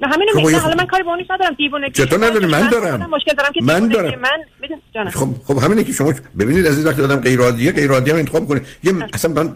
نه 0.00 0.08
همین 0.08 0.28
میگم. 0.36 0.58
حالا 0.58 0.74
من 0.74 0.86
کاری 0.86 1.02
با 1.02 1.10
اونش 1.10 1.26
ندارم. 1.30 1.54
دیوونه 1.58 1.90
چطور 1.90 2.26
نداری 2.26 2.46
من 2.46 2.68
دارم. 2.68 3.10
مشکل 3.10 3.34
دارم 3.34 3.52
که 3.52 3.60
من 3.62 3.88
دارم. 3.88 4.20
من 4.20 5.10
خب 5.10 5.28
خب 5.44 5.58
همینه 5.58 5.84
که 5.84 5.92
شما 5.92 6.14
ببینید 6.38 6.66
از 6.66 6.78
این 6.78 6.86
وقتی 6.86 7.02
آدم 7.02 7.16
غیر 7.16 7.40
عادیه 7.40 7.72
غیر 7.72 7.90
عادی 7.90 8.10
هم 8.10 8.16
انتخاب 8.16 8.48
کنه 8.48 8.60
یه 8.84 8.92
اصلا 9.12 9.32
من 9.32 9.54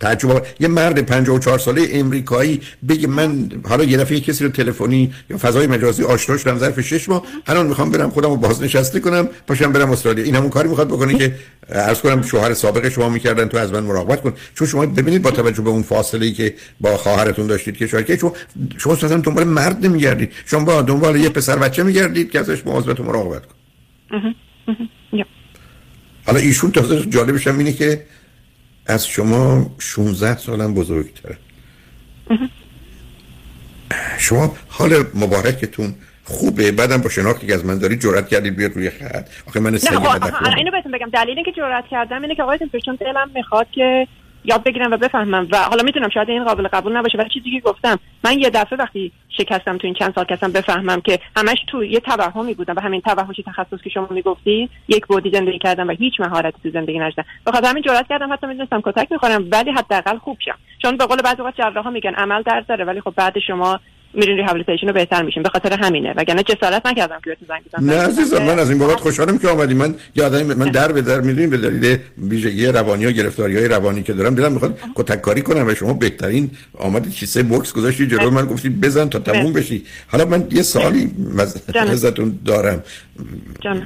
تعجب 0.00 0.46
یه 0.60 0.68
مرد 0.68 1.00
54 1.00 1.58
ساله 1.58 1.88
امریکایی 1.92 2.60
بگه 2.88 3.08
من 3.08 3.48
حالا 3.68 3.84
یه 3.84 3.98
دفعه 3.98 4.20
کسی 4.20 4.44
رو 4.44 4.50
تلفنی 4.50 5.14
یا 5.30 5.38
فضای 5.38 5.66
مجازی 5.66 6.04
آشنا 6.04 6.36
شدم 6.36 6.58
ظرف 6.58 6.80
6 6.80 7.08
ماه. 7.08 7.22
الان 7.46 7.66
می‌خوام 7.66 7.90
برم 7.90 8.10
خودم 8.10 8.30
رو 8.30 8.36
بازنشسته 8.36 9.00
کنم 9.00 9.28
پاشم 9.46 9.72
برم 9.72 9.90
استرالیا. 9.90 10.24
این 10.24 10.36
همون 10.36 10.50
کاری 10.50 10.68
می‌خواد 10.68 10.88
بکنه 10.88 11.14
که 11.18 11.34
عرض 11.68 12.00
کنم 12.00 12.22
شوهر 12.22 12.54
سابق 12.54 12.88
شما 12.88 13.08
می‌کردن 13.08 13.48
تو 13.48 13.58
از 13.58 13.72
من 13.72 13.80
مراقبت 13.80 14.20
کن. 14.20 14.32
چون 14.54 14.66
شما 14.66 14.86
ببینید 14.86 15.22
با 15.22 15.30
توجه 15.30 15.62
به 15.62 15.70
اون 15.70 15.82
فاصله 15.82 16.26
ای 16.26 16.32
که 16.32 16.54
با 16.80 16.96
خواهرتون 16.96 17.46
داشتید 17.46 17.76
که 17.76 17.86
شاید 17.86 18.18
شما 18.18 18.34
شما 18.78 18.92
اصلا 18.92 19.16
دنبال 19.16 19.44
مرد 19.62 19.86
نمیگردید 19.86 20.32
شما 20.46 20.64
با 20.64 20.82
دنبال 20.82 21.16
یه 21.16 21.28
پسر 21.28 21.56
بچه 21.56 21.82
میگردید 21.82 22.30
که 22.30 22.38
ازش 22.38 22.66
مواظبت 22.66 23.00
و 23.00 23.02
مراقبت 23.02 23.42
کن 23.46 23.54
حالا 26.26 26.38
ایشون 26.38 26.70
تازه 26.70 27.06
جالبش 27.06 27.46
هم 27.46 27.58
اینه 27.58 27.72
که 27.72 28.06
از 28.86 29.06
شما 29.06 29.70
16 29.78 30.36
سالم 30.36 30.74
بزرگتره. 30.74 31.36
شما 34.18 34.56
حال 34.68 35.04
مبارکتون 35.14 35.94
خوبه. 36.24 36.72
بعدم 36.72 36.96
با 36.96 37.08
شناختی 37.08 37.46
که 37.46 37.54
از 37.54 37.64
من 37.64 37.78
داری 37.78 37.96
جرأت 37.96 38.28
کردید 38.28 38.56
بیاد 38.56 38.72
روی 38.72 38.90
خط. 38.90 39.28
آخه 39.46 39.60
من 39.60 39.78
سید 39.78 39.92
اینو 40.56 40.70
بهتون 40.70 40.92
بگم. 40.92 41.10
دلیلی 41.10 41.36
اینکه 41.36 41.52
جرأت 41.52 41.84
کردم 41.90 42.22
اینه 42.22 42.34
که 42.34 42.42
آقای 42.42 42.58
چون 42.84 42.94
دلم 43.00 43.30
می‌خواد 43.34 43.66
که 43.72 44.06
یاد 44.44 44.64
بگیرم 44.64 44.92
و 44.92 44.96
بفهمم. 44.96 45.48
و 45.52 45.56
حالا 45.56 45.82
می‌تونم 45.82 46.08
شاید 46.08 46.30
این 46.30 46.44
قابل 46.44 46.68
قبول 46.68 46.96
نباشه 46.96 47.18
ولی 47.18 47.28
چیزی 47.28 47.50
که 47.50 47.60
گفتم 47.60 47.98
من 48.24 48.38
یه 48.38 48.50
دفعه 48.50 48.78
وقتی 48.78 49.12
شکستم 49.28 49.78
تو 49.78 49.86
این 49.86 49.94
چند 49.94 50.14
سال 50.14 50.24
کسم 50.24 50.52
بفهمم 50.52 51.00
که 51.00 51.18
همش 51.36 51.58
تو 51.66 51.84
یه 51.84 52.00
توهمی 52.00 52.54
بودم 52.54 52.74
و 52.76 52.80
همین 52.80 53.00
توهم 53.00 53.32
تخصص 53.46 53.82
که 53.84 53.90
شما 53.90 54.08
می‌گفتی 54.10 54.68
یک 54.88 55.06
بودی 55.06 55.30
زندگی 55.30 55.58
کردم 55.58 55.88
و 55.88 55.90
هیچ 55.90 56.20
مهارتی 56.20 56.58
تو 56.62 56.70
زندگی 56.70 56.98
نداشتم 56.98 57.24
بخاطر 57.46 57.68
همین 57.68 57.82
جرأت 57.82 58.08
کردم 58.08 58.32
حتی 58.32 58.46
می‌دونستم 58.46 58.80
کتک 58.80 59.12
می‌خورم 59.12 59.44
ولی 59.52 59.70
حداقل 59.70 60.18
خوب 60.18 60.36
شم. 60.44 60.58
چون 60.82 60.96
به 60.96 61.06
قول 61.06 61.22
بعضی 61.22 61.42
وقت 61.42 61.56
جراحا 61.56 61.90
میگن 61.90 62.14
عمل 62.14 62.42
درد 62.42 62.66
داره 62.66 62.84
ولی 62.84 63.00
خب 63.00 63.14
بعد 63.16 63.38
شما 63.38 63.80
میرین 64.14 64.36
ریهابیلیتیشن 64.36 64.86
رو 64.86 64.92
بهتر 64.92 65.22
میشین 65.22 65.42
به 65.42 65.48
خاطر 65.48 65.72
همینه. 65.72 66.14
وگرنه 66.16 66.42
جسارت 66.42 66.86
نکردم 66.86 67.20
که 67.24 67.30
بهتون 67.30 67.48
زنگ 67.48 67.60
بزنم. 67.66 67.90
نه 67.90 68.06
عزیزم 68.06 68.42
من 68.42 68.58
از 68.58 68.70
این 68.70 68.78
بابت 68.78 69.00
خوشحالم 69.00 69.38
که 69.38 69.48
اومدی 69.48 69.74
من 69.74 69.94
یادم 70.14 70.42
من 70.42 70.70
در 70.70 70.92
به 70.92 71.02
در 71.02 71.20
می‌دونیم 71.20 71.50
به 71.50 71.56
دلیل 71.56 71.98
ویژگی 72.18 72.66
روانی 72.66 73.06
و 73.06 73.10
گرفتاری 73.10 73.56
های 73.56 73.68
روانی 73.68 74.02
که 74.02 74.12
دارم 74.12 74.34
دلم 74.34 74.52
می‌خواد 74.52 74.78
کتک 74.94 75.20
کاری 75.20 75.42
کنم 75.42 75.66
و 75.66 75.74
شما 75.74 75.92
بهترین 75.92 76.50
آمدی 76.78 77.10
کیسه 77.10 77.42
بوکس 77.42 77.72
گذاشتی 77.72 78.06
جلو 78.06 78.30
من 78.30 78.46
گفتی 78.46 78.68
بزن 78.68 79.08
تا 79.08 79.18
تموم 79.18 79.52
بشی. 79.52 79.84
حالا 80.06 80.24
من 80.24 80.46
یه 80.50 80.62
سوالی 80.62 81.10
ازتون 81.74 82.38
دارم. 82.44 82.82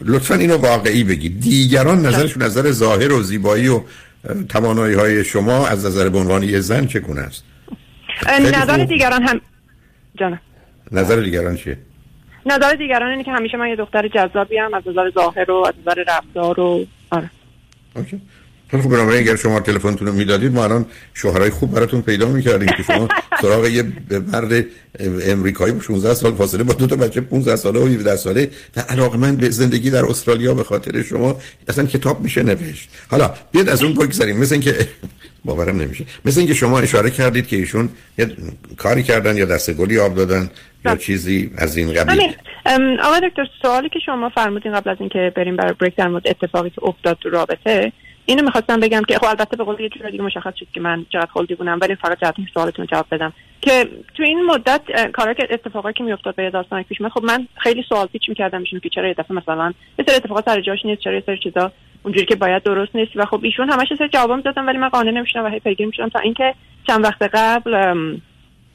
لطفا 0.04 0.34
اینو 0.34 0.56
واقعی 0.56 1.04
بگید. 1.04 1.40
دیگران 1.40 2.06
نظرشون 2.06 2.42
نظر 2.42 2.70
ظاهر 2.70 3.12
و 3.12 3.22
زیبایی 3.22 3.68
و 3.68 3.80
توانایی 4.48 4.94
های 4.94 5.24
شما 5.24 5.66
از 5.66 5.86
نظر 5.86 6.08
به 6.08 6.18
عنوان 6.18 6.42
یه 6.42 6.60
زن 6.60 6.86
چگونه 6.86 7.20
است؟ 7.20 7.44
نظر 8.40 8.84
دیگران 8.84 9.22
هم 9.22 9.40
جانم. 10.16 10.40
نظر 10.92 11.16
دیگران 11.16 11.56
چیه؟ 11.56 11.78
نظر 12.46 12.72
دیگران 12.72 13.10
اینه 13.10 13.24
که 13.24 13.32
همیشه 13.32 13.56
من 13.56 13.68
یه 13.68 13.76
دختر 13.76 14.08
جذابی 14.08 14.58
هم 14.58 14.74
از 14.74 14.82
نظر 14.88 15.10
ظاهر 15.10 15.50
و 15.50 15.66
از 15.66 15.74
نظر 15.80 16.04
رفتار 16.08 16.60
و 16.60 16.86
آره. 17.10 17.30
اوکی. 17.96 18.20
بنابراین 18.72 19.20
اگر 19.20 19.36
شما 19.36 19.60
تلفنتون 19.60 20.08
رو 20.08 20.14
می‌دادید 20.14 20.52
ما 20.52 20.64
الان 20.64 20.86
شوهرای 21.14 21.50
خوب 21.50 21.74
براتون 21.74 22.02
پیدا 22.02 22.28
می‌کردیم 22.28 22.68
که 22.68 22.82
شما 22.82 23.08
سراغ 23.42 23.66
یه 23.66 23.84
مرد 24.32 24.64
امریکایی 25.22 25.72
با 25.72 25.80
16 25.80 26.14
سال 26.14 26.34
فاصله 26.34 26.64
با 26.64 26.72
دو 26.72 26.86
تا 26.86 26.96
بچه 26.96 27.20
15 27.20 27.56
ساله 27.56 27.80
و 27.80 27.86
17 27.86 28.16
ساله 28.16 28.50
در 28.74 28.82
علاقه 28.82 29.18
من 29.18 29.36
به 29.36 29.50
زندگی 29.50 29.90
در 29.90 30.04
استرالیا 30.04 30.54
به 30.54 30.64
خاطر 30.64 31.02
شما 31.02 31.36
اصلا 31.68 31.84
کتاب 31.84 32.20
میشه 32.20 32.42
نوشت. 32.42 32.88
حالا 33.10 33.30
بیاد 33.52 33.68
از 33.68 33.82
اون 33.82 33.94
بگذاریم. 33.94 34.36
مثل 34.36 34.54
اینکه 34.54 34.74
باورم 35.44 35.80
نمیشه. 35.80 36.04
مثل 36.24 36.40
اینکه 36.40 36.54
شما 36.54 36.78
اشاره 36.80 37.10
کردید 37.10 37.46
که 37.46 37.56
ایشون 37.56 37.88
یه 38.18 38.36
کاری 38.76 39.02
کردن 39.02 39.36
یا 39.36 39.44
دست 39.44 39.72
گلی 39.72 39.98
آب 39.98 40.14
دادن 40.14 40.40
یا 40.42 40.50
بله. 40.84 40.96
چیزی 40.96 41.50
از 41.56 41.76
این 41.76 41.94
قبیل. 41.94 42.20
آقای 43.02 43.30
دکتر 43.30 43.46
سوالی 43.62 43.88
که 43.88 43.98
شما 44.06 44.28
فرمودین 44.28 44.72
قبل 44.72 44.90
از 44.90 44.96
اینکه 45.00 45.32
بریم 45.36 45.56
برای 45.56 45.74
بریک 45.80 45.96
در 45.96 46.08
مورد 46.08 46.28
اتفاقی 46.28 46.70
که 46.70 46.84
افتاد 46.84 47.18
تو 47.20 47.30
رابطه 47.30 47.92
اینو 48.26 48.42
می‌خواستم 48.42 48.80
بگم 48.80 49.02
که 49.08 49.18
خب 49.18 49.24
البته 49.24 49.56
به 49.56 49.64
قول 49.64 49.80
یه 49.80 49.88
جور 49.88 50.10
دیگه 50.10 50.22
مشخص 50.22 50.54
شد 50.56 50.66
که 50.72 50.80
من 50.80 51.06
چقدر 51.12 51.26
خلدی 51.26 51.54
بودم 51.54 51.78
ولی 51.82 51.94
فقط 51.94 52.20
جهت 52.20 52.34
سوالتون 52.54 52.86
جواب 52.86 53.06
بدم. 53.10 53.32
که 53.60 53.88
تو 54.14 54.22
این 54.22 54.44
مدت 54.44 54.82
کارا 55.12 55.34
که 55.34 55.48
اتفاقی 55.50 55.92
که 55.92 56.04
میافتاد 56.04 56.34
به 56.34 56.50
داستان 56.50 56.82
پیش 56.82 57.00
من 57.00 57.08
خب 57.08 57.24
من 57.24 57.48
خیلی 57.56 57.84
سوال 57.88 58.06
پیچ 58.06 58.28
می‌کردم 58.28 58.60
ایشون 58.60 58.80
که 58.80 58.88
چرا 58.88 59.08
یه 59.08 59.14
دفعه 59.14 59.36
مثلا 59.36 59.72
یه 59.98 60.04
سری 60.08 60.16
اتفاقات 60.16 60.44
سر 60.44 60.60
جاش 60.60 60.84
نیست 60.84 61.00
چرا 61.00 61.14
یه 61.14 61.22
سری 61.26 61.38
چیزا 61.38 61.72
اونجوری 62.02 62.26
که 62.26 62.36
باید 62.36 62.62
درست 62.62 62.96
نیست 62.96 63.12
و 63.16 63.24
خب 63.24 63.40
ایشون 63.42 63.70
همش 63.70 63.88
سر 63.98 64.08
جواب 64.08 64.32
می‌دادن 64.32 64.64
ولی 64.64 64.78
من 64.78 64.88
قانع 64.88 65.10
نمی‌شدم 65.10 65.44
و 65.44 65.48
هی 65.48 65.60
پیگیر 65.60 65.86
می‌شدم 65.86 66.08
تا 66.08 66.18
اینکه 66.18 66.54
چند 66.86 67.04
وقت 67.04 67.22
قبل 67.22 67.74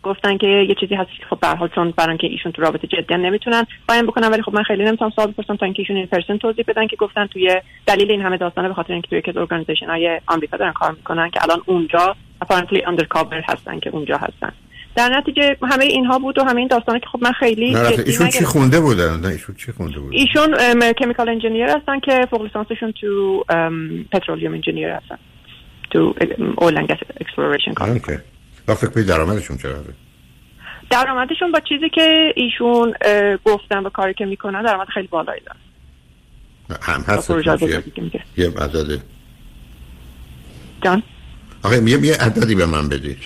گفتن 0.04 0.38
که 0.38 0.48
یه 0.48 0.76
چیزی 0.80 0.96
هست 0.96 1.10
که 1.20 1.26
خب 1.30 1.40
به 1.40 1.48
حال 1.48 1.70
چون 1.76 1.94
برای 1.98 2.18
که 2.18 2.28
ایشون 2.28 2.52
تو 2.52 2.62
رابطه 2.62 2.88
جدی 2.88 3.16
نمی‌تونن 3.16 3.64
بیان 3.90 4.06
بکنن 4.06 4.28
ولی 4.28 4.42
خب 4.42 4.54
من 4.54 4.64
خیلی 4.64 4.84
نمی‌تونم 4.86 5.12
سوال 5.16 5.28
بپرسم 5.32 5.56
تا 5.56 5.66
اینکه 5.66 5.82
ایشون 5.82 5.96
این 5.96 6.06
person 6.06 6.38
توضیح 6.38 6.66
بدن 6.68 6.88
که 6.88 6.96
گفتن 6.96 7.26
توی 7.26 7.62
دلیل 7.86 8.12
این 8.12 8.22
همه 8.22 8.38
داستانه 8.38 8.68
به 8.68 8.74
خاطر 8.74 8.94
اینکه 8.94 9.08
توی 9.08 9.18
یک 9.18 9.38
organization 9.38 9.86
های 9.86 10.22
آمریکا 10.28 10.58
دارن 10.58 10.72
کار 10.72 10.92
می‌کنن 10.92 11.30
که 11.30 11.44
الان 11.44 11.62
اونجا 11.66 12.16
apparently 12.46 12.82
undercover 12.82 13.44
هستن 13.50 13.80
که 13.80 13.90
اونجا 13.90 14.18
هستن. 14.18 14.52
در 14.96 15.10
نتیجه 15.10 15.58
همه 15.62 15.86
اینها 15.86 16.20
بود 16.20 16.38
و 16.38 16.44
همه 16.44 16.60
این 16.60 16.68
داستانه 16.68 17.00
که 17.00 17.06
خب 17.12 17.20
من 17.24 17.32
خیلی 17.32 17.76
ایشون 17.76 18.30
چی 18.30 18.46
خونده 18.46 18.80
بودن 18.80 19.20
نه 19.20 19.28
ایشون 19.28 19.56
چی 19.56 19.72
خونده 19.72 20.00
بودن 20.00 20.18
ایشون 20.18 20.56
chemical 20.94 21.30
engineer 21.30 21.66
هستن 21.66 22.00
که 22.00 22.28
فوق 22.30 22.44
لیسانسشون 22.44 22.92
تو 22.92 23.44
petroleum 24.12 24.54
engineer 24.54 24.90
هستن. 24.90 25.18
تو 25.92 26.14
اول 26.58 26.88
exploration 27.20 27.74
کار 27.74 27.90
فکر 28.68 28.88
کنید 28.88 29.06
درآمدشون 29.06 29.58
چقدره 29.58 29.94
درآمدشون 30.90 31.52
با 31.52 31.60
چیزی 31.60 31.90
که 31.90 32.34
ایشون 32.36 32.94
گفتن 33.46 33.78
و 33.78 33.90
کاری 33.90 34.14
که 34.14 34.26
می‌کنن 34.26 34.64
درآمد 34.64 34.88
خیلی 34.88 35.08
بالایی 35.08 35.42
دارن 35.42 35.60
هم 36.82 37.02
هست. 37.02 37.30
یه 38.38 38.50
عدد. 38.50 39.02
جان؟ 40.84 41.04
آقا 41.64 41.76
یه 41.76 42.16
عددی 42.16 42.56
به 42.56 42.66
من 42.66 42.90
بدید. 42.90 43.18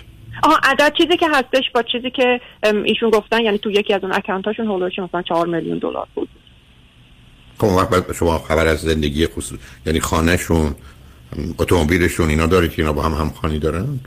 آها 0.44 0.60
عدد 0.64 0.94
چیزی 0.98 1.18
که 1.18 1.28
هستش 1.34 1.64
با 1.76 1.84
چیزی 1.84 2.12
که 2.12 2.42
ایشون 2.86 3.10
گفتن 3.10 3.42
یعنی 3.42 3.58
تو 3.58 3.72
یکی 3.72 3.94
از 3.94 4.04
اون 4.04 4.14
account 4.14 4.46
هاشون 4.46 4.66
holdش 4.66 5.00
مثلا 5.00 5.22
4 5.22 5.48
میلیون 5.48 5.78
دلار 5.78 6.08
بود. 6.16 6.30
خب 7.58 7.64
وقت 7.64 8.14
شما 8.16 8.38
خبر 8.38 8.68
از 8.68 8.82
زندگی 8.82 9.28
خصوص 9.28 9.60
یعنی 9.86 10.00
خانهشون 10.00 10.76
اتومبیلشون 11.58 12.30
اینا 12.30 12.46
دارید 12.46 12.72
که 12.72 12.82
اینا 12.82 12.94
با 12.94 13.02
هم 13.02 13.14
همخوانی 13.14 13.60
دارن؟ 13.60 14.00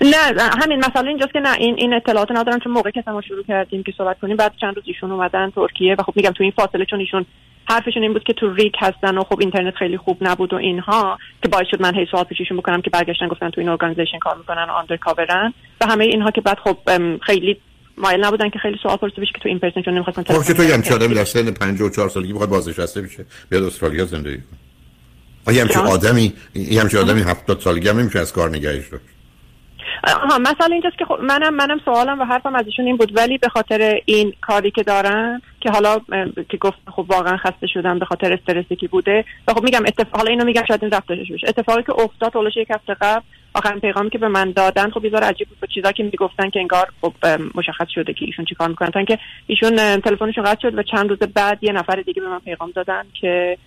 نه 0.00 0.42
همین 0.62 0.78
مسئله 0.78 1.08
اینجاست 1.08 1.32
که 1.32 1.40
نه 1.40 1.52
این 1.58 1.74
این 1.78 1.94
اطلاعات 1.94 2.30
ندارم 2.30 2.58
چون 2.58 2.72
موقع 2.72 2.90
که 2.90 3.04
ما 3.06 3.20
شروع 3.20 3.42
کردیم 3.42 3.82
که 3.82 3.92
صحبت 3.98 4.18
کنیم 4.20 4.36
بعد 4.36 4.52
چند 4.60 4.76
روز 4.76 4.84
ایشون 4.86 5.12
اومدن 5.12 5.50
ترکیه 5.50 5.96
و 5.98 6.02
خب 6.02 6.12
میگم 6.16 6.30
تو 6.30 6.42
این 6.42 6.52
فاصله 6.56 6.84
چون 6.84 7.00
ایشون 7.00 7.26
حرفشون 7.68 8.02
این 8.02 8.12
بود 8.12 8.24
که 8.24 8.32
تو 8.32 8.54
ریک 8.54 8.74
هستن 8.78 9.18
و 9.18 9.24
خب 9.24 9.40
اینترنت 9.40 9.74
خیلی 9.74 9.96
خوب 9.96 10.18
نبود 10.20 10.52
و 10.52 10.56
اینها 10.56 11.18
که 11.42 11.48
باعث 11.48 11.66
شد 11.70 11.82
من 11.82 11.94
هی 11.94 12.06
سوال 12.10 12.24
پیششون 12.24 12.56
بکنم 12.56 12.82
که 12.82 12.90
برگشتن 12.90 13.28
گفتن 13.28 13.50
تو 13.50 13.60
این 13.60 13.70
ارگانیزیشن 13.70 14.18
کار 14.18 14.36
می‌کنن 14.36 14.66
و 14.68 14.72
آندر 14.72 14.96
کاورن 14.96 15.54
و 15.80 15.86
همه 15.86 16.04
اینها 16.04 16.30
که 16.30 16.40
بعد 16.40 16.58
خب 16.58 16.78
خیلی 17.22 17.56
مایل 17.98 18.24
نبودن 18.24 18.50
که 18.50 18.58
خیلی 18.58 18.78
سوال 18.82 18.96
پرسیده 18.96 19.22
بشه 19.22 19.32
که 19.32 19.38
تو 19.38 19.48
این 19.48 19.58
پرسن 19.58 19.82
چون 19.82 19.94
نمی‌خواستن 19.94 20.22
خب 20.22 20.42
چه 20.46 20.54
تو 20.54 20.64
یعنی 20.64 20.82
چه 20.82 20.94
آدمی 20.94 21.14
در 21.14 21.24
سن 21.24 21.50
54 21.50 22.08
سالگی 22.08 22.32
بخواد 22.32 22.48
بازنشسته 22.48 23.02
بشه 23.02 23.26
بیاد 23.50 23.62
استرالیا 23.62 24.04
زندگی 24.04 24.36
کنه. 24.36 24.58
آیا 25.46 25.62
همچین 25.62 25.82
آدمی 25.82 26.32
همچین 26.80 27.00
آدمی 27.00 27.22
70 27.22 27.60
سالگی 27.60 27.88
هم 27.88 27.98
نمیشه 27.98 28.18
از 28.18 28.32
کار 28.32 28.48
نگهش 28.48 28.88
داشت 28.88 29.04
آها 30.04 30.38
مثلا 30.38 30.68
اینجاست 30.72 30.98
که 30.98 31.04
خب 31.04 31.18
منم 31.20 31.54
منم 31.54 31.80
سوالم 31.84 32.20
و 32.20 32.24
حرفم 32.24 32.54
از 32.54 32.66
ایشون 32.66 32.86
این 32.86 32.96
بود. 32.96 33.16
ولی 33.16 33.38
به 33.38 33.48
خاطر 33.48 34.00
این 34.04 34.32
کاری 34.40 34.70
که 34.70 34.82
دارن 34.82 35.42
که 35.60 35.70
حالا 35.70 36.00
که 36.48 36.56
گفت 36.56 36.78
خب 36.86 37.04
واقعا 37.08 37.36
خسته 37.36 37.66
شدم 37.66 37.98
به 37.98 38.04
خاطر 38.04 38.32
استرسی 38.32 38.76
که 38.76 38.88
بوده. 38.88 39.24
و 39.48 39.52
خب 39.52 39.62
میگم 39.62 39.82
اتفاق 39.86 40.16
حالا 40.16 40.30
اینو 40.30 40.44
میگم 40.44 40.64
شاید 40.68 40.84
این 40.84 40.92
رفتارش 40.92 41.32
بشه 41.32 41.48
اتفاقی 41.48 41.82
که 41.82 41.92
افتاد 41.92 42.36
اولش 42.36 42.56
یک 42.56 42.70
هفته 42.70 42.94
قبل 43.00 43.22
آخرین 43.54 43.80
پیغامی 43.80 44.10
که 44.10 44.18
به 44.18 44.28
من 44.28 44.52
دادن 44.52 44.90
خب 44.90 45.02
بیزار 45.02 45.22
عجیب 45.22 45.48
بود 45.48 45.70
چیزا 45.70 45.92
که 45.92 46.02
می‌گفتن 46.02 46.50
که 46.50 46.60
انگار 46.60 46.88
خب 47.00 47.12
مشخص 47.54 47.86
شده 47.94 48.12
که 48.12 48.24
ایشون 48.24 48.44
چیکار 48.44 48.68
می‌کنن. 48.68 48.90
تا 48.90 49.04
که 49.04 49.18
ایشون 49.46 49.76
تلفنشون 49.76 50.44
قطع 50.44 50.60
شد 50.62 50.78
و 50.78 50.82
چند 50.82 51.10
روز 51.10 51.18
بعد 51.18 51.58
یه 51.64 51.72
نفر 51.72 51.96
دیگه 51.96 52.22
به 52.22 52.28
من 52.28 52.38
پیغام 52.38 52.70
دادن 52.70 53.02
که 53.20 53.58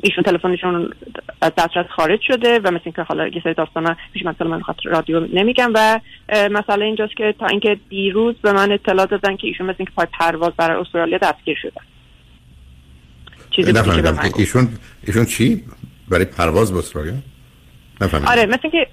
ایشون 0.00 0.24
تلفنشون 0.24 0.92
از 1.40 1.52
دسترس 1.58 1.86
خارج 1.96 2.20
شده 2.22 2.58
و 2.58 2.70
مثل 2.70 2.82
اینکه 2.84 3.02
حالا 3.02 3.28
یه 3.28 3.40
سری 3.44 3.54
داستانا 3.54 3.96
پیش 4.12 4.24
مثلا 4.24 4.48
من 4.48 4.60
خاطر 4.60 4.80
رادیو 4.84 5.20
نمیگم 5.20 5.70
و 5.74 6.00
مسئله 6.50 6.84
اینجاست 6.84 7.16
که 7.16 7.34
تا 7.38 7.46
اینکه 7.46 7.78
دیروز 7.88 8.34
به 8.42 8.52
من 8.52 8.72
اطلاع 8.72 9.06
دادن 9.06 9.36
که 9.36 9.46
ایشون 9.46 9.66
مثل 9.66 9.76
اینکه 9.78 9.92
پای 9.96 10.06
پرواز 10.12 10.52
برای 10.56 10.80
استرالیا 10.80 11.18
دستگیر 11.18 11.56
شدن 11.62 11.82
چیزی 13.50 13.72
که 13.72 14.32
ایشون 14.36 14.68
ایشون 15.06 15.24
چی؟ 15.24 15.64
برای 16.08 16.24
پرواز 16.24 16.72
به 16.72 16.78
استرالیا؟ 16.78 17.14
نفهمیدم. 18.00 18.30
آره 18.30 18.46
مثل 18.46 18.60
اینکه 18.62 18.86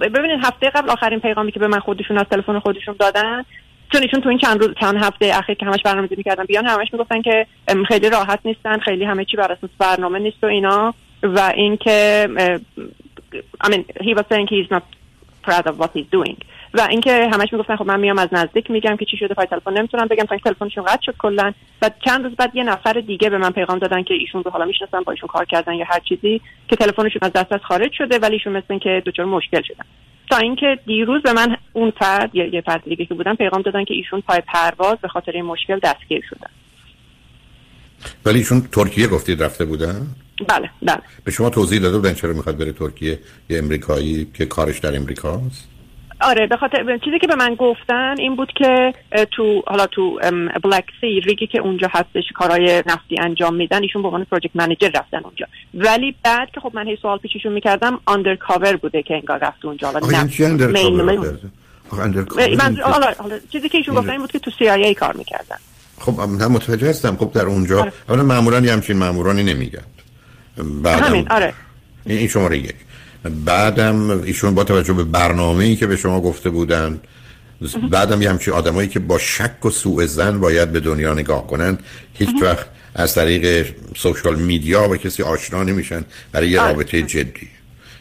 ببینید 0.00 0.40
هفته 0.44 0.70
قبل 0.70 0.90
آخرین 0.90 1.20
پیغامی 1.20 1.52
که 1.52 1.60
به 1.60 1.66
من 1.66 1.78
خودشون 1.78 2.18
از 2.18 2.26
تلفن 2.30 2.58
خودشون 2.58 2.96
دادن 2.98 3.42
چون 3.92 4.02
ایشون 4.02 4.20
تو 4.20 4.28
این 4.28 4.38
چند 4.38 4.60
روز 4.60 4.74
چند 4.80 4.96
هفته 4.96 5.30
اخیر 5.34 5.54
که 5.54 5.66
همش 5.66 5.82
برنامه‌ریزی 5.84 6.14
می‌کردن 6.16 6.44
بیان 6.44 6.66
همش 6.66 6.92
می‌گفتن 6.92 7.22
که 7.22 7.46
خیلی 7.88 8.10
راحت 8.10 8.38
نیستن 8.44 8.78
خیلی 8.78 9.04
همه 9.04 9.24
چی 9.24 9.36
بر 9.36 9.52
اساس 9.52 9.70
برنامه 9.78 10.18
نیست 10.18 10.44
و 10.44 10.46
اینا. 10.46 10.94
و 11.22 11.52
اینکه 11.56 12.28
I 13.64 13.68
mean 13.68 13.84
he 14.00 14.14
was 14.14 14.24
saying 14.30 14.46
he's 14.46 14.70
not 14.70 14.82
proud 15.46 15.66
of 15.66 15.78
what 15.78 15.90
he's 15.94 16.08
doing. 16.12 16.36
و 16.74 16.80
اینکه 16.90 17.30
همش 17.32 17.52
می‌گفتن 17.52 17.76
خب 17.76 17.86
من 17.86 18.00
میام 18.00 18.18
از 18.18 18.28
نزدیک 18.32 18.70
میگم 18.70 18.96
که 18.96 19.04
چی 19.04 19.16
شده 19.16 19.34
پای 19.34 19.46
تلفن 19.46 19.78
نمی‌تونم 19.78 20.06
بگم 20.06 20.24
تا 20.24 20.36
تلفنشون 20.36 20.84
قطع 20.84 21.02
شد 21.02 21.14
کلا. 21.18 21.52
و 21.82 21.90
چند 22.04 22.24
روز 22.24 22.36
بعد 22.36 22.56
یه 22.56 22.64
نفر 22.64 22.92
دیگه 22.92 23.30
به 23.30 23.38
من 23.38 23.50
پیغام 23.50 23.78
دادن 23.78 24.02
که 24.02 24.14
ایشون 24.14 24.44
رو 24.44 24.50
حالا 24.50 24.64
می‌شناسن 24.64 25.00
با 25.00 25.12
ایشون 25.12 25.26
کار 25.26 25.44
کردن 25.44 25.74
یا 25.74 25.84
هر 25.88 26.00
چیزی 26.00 26.40
که 26.68 26.76
تلفنشون 26.76 27.20
از 27.22 27.32
دست 27.32 27.56
خارج 27.56 27.92
شده 27.92 28.18
ولی 28.18 28.32
ایشون 28.32 28.52
مثل 28.52 28.78
که 28.78 29.02
دچار 29.06 29.26
مشکل 29.26 29.62
شدن. 29.62 29.84
تا 30.30 30.36
اینکه 30.36 30.78
دیروز 30.86 31.22
به 31.22 31.32
من 31.32 31.56
اون 31.72 31.90
فرد 31.90 32.34
یا 32.34 32.46
یه 32.46 32.60
فرد 32.60 32.84
دیگه 32.84 33.06
که 33.06 33.14
بودن 33.14 33.34
پیغام 33.34 33.62
دادن 33.62 33.84
که 33.84 33.94
ایشون 33.94 34.20
پای 34.20 34.42
پرواز 34.46 34.96
به 35.02 35.08
خاطر 35.08 35.32
این 35.32 35.44
مشکل 35.44 35.78
دستگیر 35.82 36.24
شدن. 36.30 36.50
ولی 38.24 38.38
ایشون 38.38 38.60
ترکیه 38.72 39.06
گفتید 39.06 39.42
رفته 39.42 39.64
بودن؟ 39.64 40.06
بله 40.48 40.70
بله. 40.82 40.98
به 41.24 41.30
شما 41.30 41.50
توضیح 41.50 41.80
داده 41.80 41.96
بودن 41.98 42.14
چرا 42.14 42.32
می‌خواد 42.32 42.56
بره 42.58 42.72
ترکیه 42.72 43.18
یه 43.50 43.58
امریکایی 43.58 44.26
که 44.34 44.46
کارش 44.46 44.78
در 44.78 44.96
امریکاست؟ 44.96 45.68
آره 46.26 46.46
به 46.46 46.56
خاطر 46.56 46.98
چیزی 47.04 47.18
که 47.18 47.26
به 47.26 47.34
من 47.34 47.54
گفتن 47.54 48.14
این 48.18 48.36
بود 48.36 48.52
که 48.56 48.94
تو 49.30 49.62
حالا 49.66 49.86
تو 49.86 50.18
بلک 50.64 50.84
سی 51.00 51.20
ریگی 51.20 51.46
که 51.46 51.58
اونجا 51.58 51.88
هستش 51.90 52.24
کارهای 52.34 52.82
نفتی 52.86 53.20
انجام 53.20 53.54
میدن 53.54 53.82
ایشون 53.82 54.02
به 54.02 54.08
عنوان 54.08 54.24
پروژکت 54.24 54.50
منیجر 54.54 54.90
رفتن 54.94 55.20
اونجا. 55.24 55.46
ولی 55.74 56.14
بعد 56.24 56.50
که 56.50 56.60
خب 56.60 56.70
من 56.74 56.86
هی 56.86 56.98
سوال 57.02 57.18
پیششون 57.18 57.52
می‌کردم 57.52 58.00
اندر 58.08 58.36
کاور 58.36 58.76
بوده 58.76 59.02
که 59.02 59.14
انگار 59.14 59.38
رفت 59.38 59.64
اونجا. 59.64 59.90
حالا 61.90 63.38
چیزی 63.52 63.68
که 63.68 63.78
ایشون 63.78 63.94
گفتن 63.94 64.10
این 64.10 64.20
بود 64.20 64.32
که 64.32 64.38
تو 64.38 64.50
CIA 64.50 64.94
کار 64.94 65.16
می‌کردن. 65.16 65.56
خب 65.98 66.20
من 66.20 66.46
متوجه 66.46 66.88
هستم. 66.88 67.16
خب 67.16 67.32
در 67.32 67.46
اونجا 67.46 67.80
آره. 67.80 67.92
حالا 68.08 68.22
معمولا 68.22 68.72
همچین 68.72 68.96
مامورانی 68.96 69.42
نمیگن. 69.42 69.84
همین 70.84 71.28
آره. 71.30 71.54
این 72.06 72.28
شماره 72.28 72.58
یک. 72.58 72.74
بعدم 73.28 74.10
ایشون 74.10 74.54
با 74.54 74.64
توجه 74.64 74.92
به 74.92 75.04
برنامه 75.04 75.64
ای 75.64 75.76
که 75.76 75.86
به 75.86 75.96
شما 75.96 76.20
گفته 76.20 76.50
بودن 76.50 77.00
بعدم 77.90 78.22
یه 78.22 78.30
همچین 78.30 78.54
آدمایی 78.54 78.88
که 78.88 78.98
با 78.98 79.18
شک 79.18 79.64
و 79.64 79.70
سوء 79.70 80.06
زن 80.06 80.40
باید 80.40 80.72
به 80.72 80.80
دنیا 80.80 81.14
نگاه 81.14 81.46
کنن 81.46 81.78
هیچ 82.14 82.42
وقت 82.42 82.66
از 82.94 83.14
طریق 83.14 83.66
سوشال 83.96 84.36
میدیا 84.36 84.88
و 84.88 84.96
کسی 84.96 85.22
آشنا 85.22 85.62
نمیشن 85.62 86.04
برای 86.32 86.48
یه 86.48 86.62
رابطه 86.62 87.02
جدی. 87.02 87.48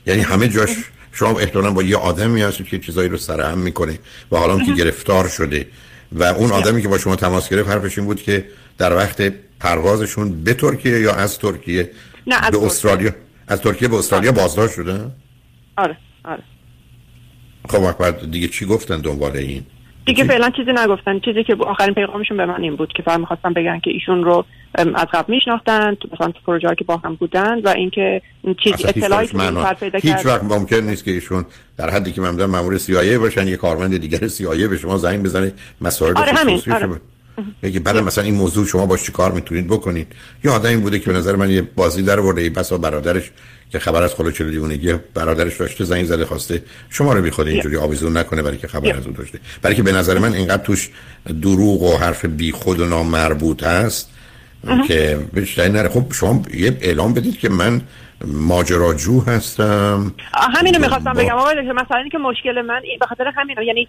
یعنی 0.08 0.22
همه 0.22 0.48
جاش 0.48 0.70
شما 1.12 1.40
احتمالا 1.40 1.72
با 1.72 1.84
یه 1.84 1.98
آدمی 1.98 2.42
هستید 2.42 2.68
که 2.68 2.80
چیزایی 2.80 3.10
رو 3.10 3.18
سرهم 3.18 3.58
می‌کنه 3.58 4.00
و 4.32 4.38
حالا 4.38 4.66
که 4.66 4.74
گرفتار 4.74 5.28
شده 5.28 5.68
و 6.12 6.24
اون 6.24 6.52
آدمی 6.52 6.82
که 6.82 6.88
با 6.88 6.98
شما 6.98 7.16
تماس 7.16 7.50
گرفت 7.50 7.70
حرفش 7.70 7.98
این 7.98 8.08
بود 8.08 8.22
که 8.22 8.46
در 8.78 8.96
وقت 8.96 9.34
پروازشون 9.60 10.44
به 10.44 10.54
ترکیه 10.54 11.00
یا 11.00 11.14
از 11.14 11.40
ترکیه؟ 11.40 11.92
به 12.52 12.66
استرالیا؟ 12.66 13.12
از 13.48 13.62
ترکیه 13.62 13.88
به 13.88 13.96
استرالیا 13.96 14.32
بازداشت 14.32 14.74
شده؟ 14.74 15.12
آره 15.78 15.98
آره 16.26 16.44
خب 17.70 17.98
بعد 17.98 18.32
دیگه 18.32 18.48
چی 18.48 18.66
گفتن 18.66 19.02
دنبال 19.02 19.38
این؟ 19.38 19.64
دیگه 20.06 20.24
فعلا 20.24 20.50
چیزی 20.50 20.72
نگفتن 20.72 21.20
چیزی 21.20 21.44
که 21.44 21.56
آخرین 21.60 21.94
پیغامشون 21.94 22.38
به 22.38 22.46
من 22.46 22.62
این 22.62 22.76
بود 22.76 22.94
که 22.94 23.04
فقط 23.04 23.20
می‌خواستم 23.20 23.54
بگن 23.54 23.80
که 23.80 23.92
ایشون 23.92 24.24
رو 24.24 24.46
از 24.78 25.08
قبل 25.14 25.34
میشناختن 25.34 25.96
تو 25.96 26.10
مثلا 26.14 26.32
تو 26.32 26.40
پروژه 26.46 26.76
که 26.78 26.84
با 26.84 26.98
هم 26.98 27.16
بودن 27.16 27.62
و 27.62 27.70
اینکه 27.70 28.22
چیزی 28.64 28.88
اطلاعی 28.88 29.28
که 29.28 29.38
پیدا 29.80 30.00
هیچ 30.00 30.26
وقت 30.26 30.44
ممکن 30.44 30.76
نیست 30.76 31.04
که 31.04 31.12
ایشون 31.12 31.46
در 31.78 31.90
حدی 31.90 32.12
که 32.12 32.22
من 32.22 32.32
می‌دونم 32.32 32.50
مامور 32.50 32.78
CIA 32.78 33.20
باشن 33.20 33.48
یه 33.48 33.58
کارمند 33.58 33.98
دیگر 33.98 34.28
CIA 34.28 34.68
به 34.70 34.78
شما 34.78 34.98
زنگ 34.98 35.24
بزنه 35.24 35.54
مسائل 35.82 36.18
آره 36.18 36.32
همین 36.32 36.62
آره. 36.72 37.02
بگی 37.64 37.80
بعد 37.80 37.98
مثلا 37.98 38.24
این 38.24 38.36
موضوع 38.36 38.66
شما 38.66 38.86
باش 38.86 39.10
کار 39.10 39.32
می‌تونید 39.32 39.68
بکنید. 39.68 40.08
یا 40.44 40.54
آدمی 40.54 40.78
بوده 40.78 41.00
که 41.00 41.12
به 41.12 41.18
نظر 41.18 41.36
من 41.36 41.50
یه 41.50 41.62
بازی 41.62 42.02
در 42.02 42.20
ورده 42.20 42.50
بسا 42.50 42.78
برادرش 42.78 43.32
که 43.70 43.80
خبر 43.80 44.04
از 44.04 44.14
خل 44.14 44.28
و 44.28 44.33
چل 44.33 44.47
و 44.47 44.52
دیوونگی 44.52 44.94
برادرش 45.14 45.58
داشته 45.58 45.84
زنگ 45.84 46.06
زده 46.06 46.26
خواسته. 46.26 46.64
شما 46.90 47.14
رو 47.14 47.22
بخواد 47.22 47.48
اینجوری 47.48 47.78
آویزون 47.78 48.18
نکنه 48.18 48.42
برای 48.42 48.58
که 48.58 48.68
خبر 48.68 48.98
از 48.98 49.06
اون 49.06 49.14
داشته. 49.14 49.40
برای 49.62 49.76
که 49.76 49.84
به 49.84 49.92
نظر 49.92 50.20
من 50.20 50.34
اینقدر 50.34 50.64
توش 50.64 50.90
دروغ 51.42 51.82
و 51.82 51.98
حرف 51.98 52.26
بیخود 52.26 52.80
و 52.80 52.86
نامربوط 52.86 53.64
هست 53.64 54.10
که 54.88 55.20
بیشتر 55.34 55.68
نره. 55.68 55.90
خب 55.90 56.06
شما 56.14 56.44
یه 56.54 56.78
اعلام 56.82 57.14
بدید 57.14 57.40
که 57.40 57.50
من 57.50 57.82
ماجراجو 58.28 59.22
هستم. 59.28 60.14
همینو 60.34 60.80
می‌خواستم 60.80 61.14
بگم. 61.14 61.36
آقای 61.36 61.56
دکتر 61.56 61.72
مثلا 61.72 61.98
اینکه 61.98 62.18
مشکل 62.18 62.62
من 62.62 62.82
این 62.84 63.00
به 63.00 63.06
خاطر 63.06 63.32
همینه. 63.36 63.66
یعنی 63.66 63.88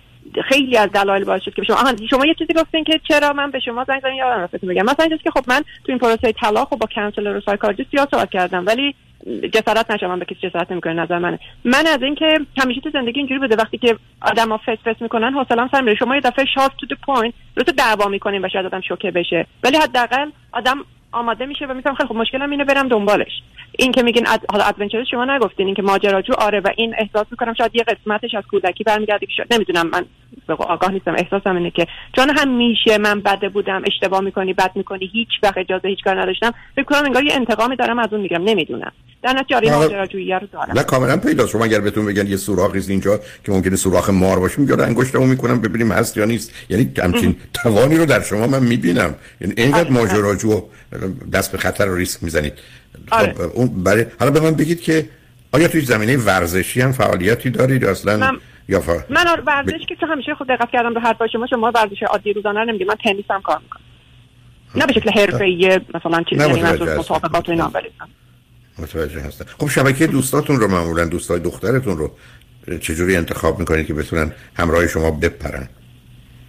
خیلی 0.48 0.76
از 0.76 0.92
دلایل 0.92 1.24
باعث 1.24 1.42
شد 1.42 1.54
که 1.54 1.62
شما 1.62 1.76
آها 1.76 1.92
شما 2.10 2.26
یه 2.26 2.34
چیزی 2.34 2.52
گفتین 2.52 2.84
که 2.84 3.00
چرا 3.08 3.32
من 3.32 3.50
به 3.50 3.60
شما 3.60 3.84
زنگ 3.84 4.00
زدم؟ 4.00 4.14
یادم 4.14 4.40
رفت 4.40 4.64
بگم. 4.64 4.82
مثلا 4.82 5.04
اینجاست 5.04 5.22
که 5.22 5.30
خب 5.30 5.44
من 5.48 5.60
تو 5.60 5.92
این 5.92 5.98
پروسه 5.98 6.32
طلاق 6.32 6.72
و 6.72 6.76
با 6.76 6.86
counselor 6.94 7.36
و 7.36 7.40
psychologist 7.40 7.90
زیاد 7.90 8.08
صحبت 8.10 8.30
کردم 8.30 8.66
ولی 8.66 8.94
جسارت 9.52 9.90
نشم 9.90 10.06
من 10.06 10.18
به 10.18 10.24
کسی 10.24 10.48
جسارت 10.48 10.72
نمی‌کنه 10.72 10.92
نظر 10.92 11.18
منه. 11.18 11.38
من 11.64 11.86
از 11.86 12.02
اینکه 12.02 12.40
همیشه 12.58 12.80
تو 12.80 12.90
زندگی 12.90 13.18
اینجوری 13.18 13.40
بوده 13.40 13.56
وقتی 13.56 13.78
که 13.78 13.96
آدما 14.20 14.56
فس 14.56 14.78
فس 14.84 15.02
می‌کنن 15.02 15.32
حوصله‌ام 15.32 15.68
سر 15.72 15.80
میره. 15.80 15.96
شما 15.96 16.14
یه 16.14 16.20
دفعه 16.20 16.44
sharp 16.54 16.72
to 16.80 16.86
the 16.86 16.98
point 17.06 17.34
رو 17.56 17.62
دعوا 17.76 18.08
می‌کنین 18.08 18.44
و 18.44 18.48
شاید 18.48 18.66
آدم 18.66 18.80
شوکه 18.80 19.10
بشه. 19.10 19.46
ولی 19.64 19.76
حداقل 19.76 20.30
آدم 20.52 20.84
آماده 21.12 21.46
میشه 21.46 21.66
و 21.66 21.74
میگم 21.74 21.94
خیلی 21.94 22.08
خب 22.08 22.14
مشکلم 22.14 22.50
اینه 22.50 22.64
برم 22.64 22.88
دنبالش. 22.88 23.42
این 23.78 23.92
که 23.92 24.02
میگین 24.02 24.28
اد... 24.28 24.40
حالا 24.50 24.64
adventure 24.64 25.04
شما 25.04 25.24
نگفتین 25.24 25.66
این 25.66 25.74
که 25.74 25.82
ماجراجو 25.82 26.32
آره 26.38 26.60
و 26.60 26.70
این 26.76 26.94
احساس 26.98 27.26
می‌کنم 27.30 27.54
شاید 27.54 27.76
یه 27.76 27.82
قسمتش 27.82 28.34
از 28.34 28.44
کودکی 28.50 28.84
برمیگرده 28.84 29.26
که 29.26 29.32
شاید 29.36 29.54
نمی‌دونم 29.54 29.90
من 29.92 30.04
آگاه 30.54 30.92
نیستم. 30.92 31.14
احساسم 31.18 31.56
اینه 31.56 31.70
که 31.70 31.86
چون 32.16 32.30
همیشه 32.30 32.98
من 32.98 33.20
بده 33.20 33.48
بودم 33.48 33.82
اشتباه 33.86 34.20
می‌کنی 34.20 34.52
بد 34.52 34.70
می‌کنی 34.74 35.10
هیچ 35.12 35.28
وقت 35.42 35.58
اجازه 35.58 35.88
هیچ 35.88 36.04
کار 36.04 36.20
نداشتم 36.20 36.54
فکر 36.76 36.84
کنم 36.84 37.04
انگار 37.04 37.24
یه 37.24 37.34
انتقامی 37.34 37.76
دارم 37.76 37.98
از 37.98 38.08
اون 38.12 38.20
میگم 38.20 38.44
نمی‌دونم. 38.44 38.92
در 39.22 39.32
نتیجه 39.32 39.56
آره 39.56 39.70
ماجراجویی 39.70 40.32
رو 40.32 40.46
دارم. 40.52 40.72
نه 40.78 40.82
کاملا 40.82 41.16
پیدا 41.16 41.46
شما 41.46 41.64
اگر 41.64 41.80
بهتون 41.80 42.06
بگن 42.06 42.26
یه 42.26 42.36
سوراخی 42.36 42.80
اینجا 42.88 43.20
که 43.44 43.52
ممکنه 43.52 43.76
سوراخ 43.76 44.10
مار 44.10 44.38
باشه 44.38 44.60
میگه 44.60 44.82
انگشتمو 44.82 45.26
می‌کنم 45.26 45.60
ببینیم 45.60 45.92
هست 45.92 46.16
یا 46.16 46.24
نیست. 46.24 46.54
یعنی 46.68 46.92
همچین 47.02 47.36
توانی 47.54 47.96
رو 47.96 48.06
در 48.06 48.22
شما 48.22 48.46
من 48.46 48.62
می‌بینم. 48.62 49.14
یعنی 49.40 49.54
اینقدر 49.56 49.80
آره. 49.80 49.90
ماجراجو 49.90 50.62
دست 51.32 51.52
به 51.52 51.58
خطر 51.58 51.88
و 51.88 51.96
ریسک 51.96 52.22
می‌زنید. 52.22 52.52
آره. 53.10 53.32
خب 53.32 53.40
اون 53.54 53.82
برای 53.82 54.06
حالا 54.18 54.30
به 54.30 54.40
من 54.40 54.54
بگید 54.54 54.80
که 54.80 55.08
آیا 55.52 55.68
توی 55.68 55.80
زمینه 55.80 56.16
ورزشی 56.16 56.80
هم 56.80 56.92
فعالیتی 56.92 57.50
دارید 57.50 57.84
اصلا 57.84 58.16
من... 58.16 58.38
یا 58.68 58.80
فا... 58.80 58.92
من 59.10 59.24
ورزش 59.46 59.86
که 59.88 60.06
همیشه 60.06 60.34
خود 60.34 60.48
دقت 60.48 60.70
کردم 60.70 60.94
به 60.94 61.00
حرفای 61.00 61.28
شما 61.32 61.46
شما 61.46 61.72
ورزش 61.74 62.02
عادی 62.02 62.32
روزانه 62.32 62.64
نمیگی 62.64 62.84
من 62.84 62.94
تنیس 62.94 63.24
هم 63.30 63.42
کار 63.42 63.58
می‌کنم. 63.62 63.82
نه 64.74 64.86
به 64.86 64.92
شکل 64.92 65.10
حرفه‌ای 65.10 65.80
مثلا 65.94 66.22
چیزی 66.22 66.48
یعنی 66.48 66.62
مسابقات 66.98 67.48
و 67.48 67.52
اینا 67.52 67.72
متوجه 68.78 69.20
هستم. 69.20 69.44
خب 69.58 69.68
شبکه 69.68 70.06
دوستاتون 70.06 70.56
رو 70.56 70.68
معمولا 70.68 71.04
دوستای 71.04 71.40
دخترتون 71.40 71.98
رو 71.98 72.10
چجوری 72.80 73.16
انتخاب 73.16 73.58
می‌کنید 73.58 73.86
که 73.86 73.94
بتونن 73.94 74.32
همراه 74.56 74.86
شما 74.86 75.10
بپرن؟ 75.10 75.68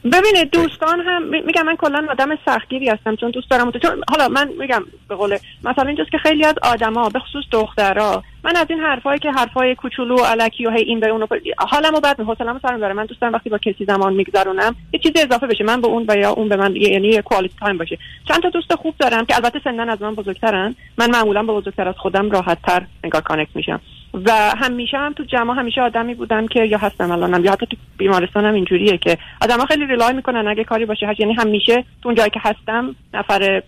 ببینید 0.10 0.52
دوستان 0.52 1.00
هم 1.00 1.24
میگم 1.46 1.66
من 1.66 1.76
کلا 1.76 2.08
آدم 2.10 2.38
سختگیری 2.46 2.90
هستم 2.90 3.16
چون 3.16 3.32
دوست 3.32 3.52
دارم 3.52 3.72
چون 3.72 4.04
حالا 4.10 4.28
من 4.28 4.50
میگم 4.60 4.84
به 5.10 5.16
قول 5.16 5.38
مثلا 5.64 5.88
اینجاست 5.88 6.12
که 6.12 6.18
خیلی 6.18 6.46
از 6.46 6.56
آدما 6.64 7.10
به 7.10 7.20
خصوص 7.20 7.44
دخترها 7.52 8.24
من 8.44 8.56
از 8.56 8.66
این 8.70 8.80
حرفایی 8.80 9.20
که 9.20 9.32
حرفای 9.32 9.76
کوچولو 9.76 10.16
و 10.16 10.22
الکی 10.22 10.66
و 10.66 10.70
هی 10.70 10.82
این 10.82 11.00
به 11.00 11.08
اون 11.08 11.28
حالمو 11.58 12.00
بعد 12.00 12.20
حوصله‌مو 12.22 12.60
سر 12.62 12.76
می‌بره. 12.76 12.94
من 12.94 13.06
دوست 13.06 13.22
دارم 13.22 13.34
وقتی 13.34 13.50
با 13.50 13.58
کسی 13.58 13.86
زمان 13.86 14.14
میگذرونم 14.14 14.76
یه 14.94 15.00
چیزی 15.00 15.22
اضافه 15.22 15.48
بشه. 15.48 15.64
من 15.64 15.82
به 15.82 15.88
اون 15.88 16.06
و 16.08 16.18
یا 16.18 16.30
اون 16.32 16.50
به 16.50 16.56
من 16.56 16.76
یعنی 16.76 17.22
کوالیتی 17.22 17.56
تایم 17.60 17.78
باشه. 17.78 17.98
چند 18.28 18.42
تا 18.42 18.50
دوست 18.50 18.76
خوب 18.76 18.96
دارم 19.00 19.26
که 19.26 19.36
البته 19.36 19.60
سنن 19.64 19.90
از 19.90 20.02
من 20.02 20.16
بزرگترن. 20.16 20.76
من 20.98 21.12
معمولا 21.12 21.44
با 21.44 21.54
بزرگتر 21.54 21.88
از 21.88 21.96
خودم 21.98 22.32
راحت 22.32 22.58
تر 22.62 22.86
انگار 23.04 23.22
کانکت 23.22 23.56
میشم. 23.56 23.82
و 24.26 24.32
همیشه 24.58 24.98
هم 24.98 25.14
تو 25.14 25.24
جمع 25.24 25.60
همیشه 25.60 25.82
آدمی 25.82 26.16
بودم 26.16 26.48
که 26.48 26.66
یا 26.66 26.78
هستم 26.78 27.12
الانم 27.12 27.46
یا 27.46 27.52
حتی 27.52 27.66
تو 27.66 27.78
بیمارستانم 27.98 28.54
اینجوریه 28.54 28.98
که 28.98 29.18
آدما 29.42 29.66
خیلی 29.66 29.86
ریلای 29.86 30.14
می‌کنن 30.14 30.48
اگه 30.48 30.64
کاری 30.64 30.86
باشه 30.86 31.16
یعنی 31.20 31.34
همیشه 31.34 31.84
تو 32.04 32.14
جایی 32.14 32.30
که 32.30 32.40
هستم 32.44 32.96
نفر 33.14 33.64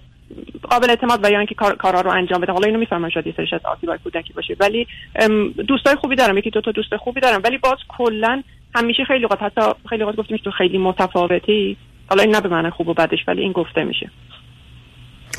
قابل 0.69 0.89
اعتماد 0.89 1.25
و 1.25 1.31
یا 1.31 1.37
اینکه 1.37 1.55
کار 1.55 1.75
کارا 1.75 2.01
رو 2.01 2.11
انجام 2.11 2.41
بده. 2.41 2.51
حالا 2.51 2.65
اینو 2.65 2.79
می‌فهمم 2.79 3.09
شاید 3.09 3.27
یه 3.27 3.33
سریش 3.37 3.53
از 3.53 3.65
آسیبای 3.65 3.97
کودکی 4.03 4.33
باشه. 4.33 4.55
ولی 4.59 4.87
دوستای 5.67 5.95
خوبی 5.95 6.15
دارم. 6.15 6.37
یکی 6.37 6.49
دو 6.49 6.61
تا 6.61 6.71
دوست 6.71 6.95
خوبی 6.95 7.21
دارم. 7.21 7.41
ولی 7.43 7.57
باز 7.57 7.77
کلا 7.87 8.43
همیشه 8.75 9.03
خیلی 9.03 9.25
وقت 9.25 9.41
حتی 9.41 9.61
خیلی 9.89 10.03
وقت 10.03 10.15
گفتیم 10.15 10.37
تو 10.37 10.51
خیلی 10.51 10.77
متفاوتی. 10.77 11.77
حالا 12.09 12.23
این 12.23 12.35
نه 12.35 12.41
به 12.41 12.49
معنی 12.49 12.69
خوب 12.69 12.87
و 12.87 12.93
بدش 12.93 13.19
ولی 13.27 13.41
این 13.41 13.51
گفته 13.51 13.83
میشه. 13.83 14.09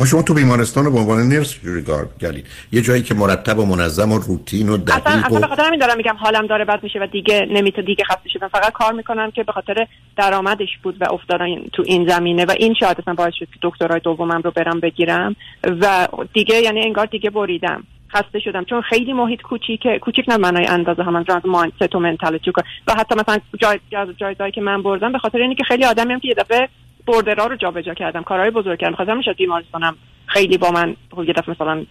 شما 0.06 0.22
تو 0.22 0.34
بیمارستان 0.34 0.84
رو 0.84 0.90
به 0.90 0.98
عنوان 0.98 1.28
نرس 1.28 1.60
جوری 1.60 1.82
کار 1.82 2.08
کردید. 2.20 2.46
یه 2.72 2.82
جایی 2.82 3.02
که 3.02 3.14
مرتب 3.14 3.58
و 3.58 3.66
منظم 3.66 4.12
و 4.12 4.18
روتین 4.18 4.68
و 4.68 4.76
دقیق 4.76 5.06
اصلا 5.06 5.22
اصلا 5.26 5.40
به 5.40 5.46
خاطر 5.46 5.62
همین 5.62 5.80
دارم 5.80 5.96
میگم 5.96 6.16
حالم 6.18 6.46
داره 6.46 6.64
بد 6.64 6.82
میشه 6.82 6.98
و 6.98 7.06
دیگه 7.06 7.46
نمی‌تونه 7.50 7.86
دیگه 7.86 8.04
خسته 8.04 8.28
شدم. 8.28 8.48
فقط 8.48 8.72
کار 8.72 8.92
می‌کنم 8.92 9.30
که 9.30 9.42
به 9.42 9.52
خاطر 9.52 9.86
درآمدش 10.16 10.78
بود 10.82 10.96
و 11.00 11.12
افتادن 11.12 11.46
تو 11.72 11.82
این 11.86 12.08
زمینه 12.08 12.44
و 12.44 12.54
این 12.58 12.74
شاید 12.74 13.00
اصلا 13.00 13.14
باعث 13.14 13.34
شد 13.34 13.46
که 13.46 13.58
دکترای 13.62 14.00
دومم 14.00 14.40
رو 14.44 14.50
برم 14.50 14.80
بگیرم 14.80 15.36
و 15.80 16.08
دیگه 16.32 16.60
یعنی 16.60 16.80
انگار 16.80 17.06
دیگه 17.06 17.30
بریدم. 17.30 17.84
خسته 18.12 18.40
شدم. 18.40 18.64
چون 18.64 18.82
خیلی 18.82 19.12
محیط 19.12 19.40
کوچیک 19.42 19.86
کوچیک 20.00 20.24
نه 20.28 20.36
معنای 20.36 20.66
اندازه 20.66 21.02
هم 21.02 21.16
از 21.16 21.24
مایندست 21.44 21.94
و 21.94 21.98
منتالیتی 21.98 22.52
و 22.86 22.92
حتی 22.94 23.14
مثلا 23.14 23.38
جای 23.60 23.78
جای 24.18 24.34
جای 24.34 24.50
که 24.50 24.60
من 24.60 24.82
بردم 24.82 25.12
به 25.12 25.18
خاطر 25.18 25.38
اینکه 25.38 25.56
که 25.56 25.64
خیلی 25.64 25.84
آدمی 25.84 26.12
هم 26.12 26.20
که 26.20 26.28
یه 26.28 26.34
دفعه 26.34 26.68
بردرا 27.12 27.46
رو 27.46 27.56
جابجا 27.56 27.94
کردم. 27.94 28.22
کارهای 28.22 28.50
بزرگ 28.50 28.78
کردم. 28.78 28.96
خواستم 28.96 29.16
می‌شد 29.16 29.36
بیمارستانم 29.36 29.96
خیلی 30.26 30.58
با 30.58 30.70
من 30.70 30.96
خب 31.10 31.24
یه 31.24 31.32
دفعه 31.32 31.54
مثلا 31.54 31.86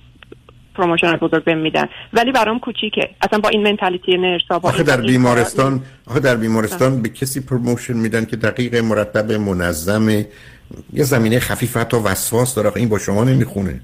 پروموشن 0.75 1.15
بزرگ 1.15 1.43
بهم 1.43 1.57
میدن. 1.57 1.85
ولی 2.13 2.31
برام 2.31 2.59
کوچیکه. 2.59 3.09
اصلا 3.21 3.39
با 3.39 3.49
این 3.49 3.63
منتالیتی 3.63 4.17
نرسا 4.17 4.59
با 4.59 4.69
آخه 4.69 4.83
در 4.83 5.01
بیمارستان 5.01 5.81
آخه 6.07 6.19
در 6.19 6.35
بیمارستان 6.35 7.01
به 7.01 7.09
کسی 7.09 7.41
پروموشن 7.41 7.93
میدن 7.93 8.25
که 8.25 8.35
دقیق 8.35 8.75
مرتب 8.75 9.31
منظم 9.31 10.09
یه 10.09 11.03
زمینه 11.03 11.39
خفیف 11.39 11.77
حتی 11.77 11.97
وسواس 11.97 12.55
داره. 12.55 12.71
این 12.75 12.89
با 12.89 12.99
شما 12.99 13.23
نمی‌خونه. 13.23 13.81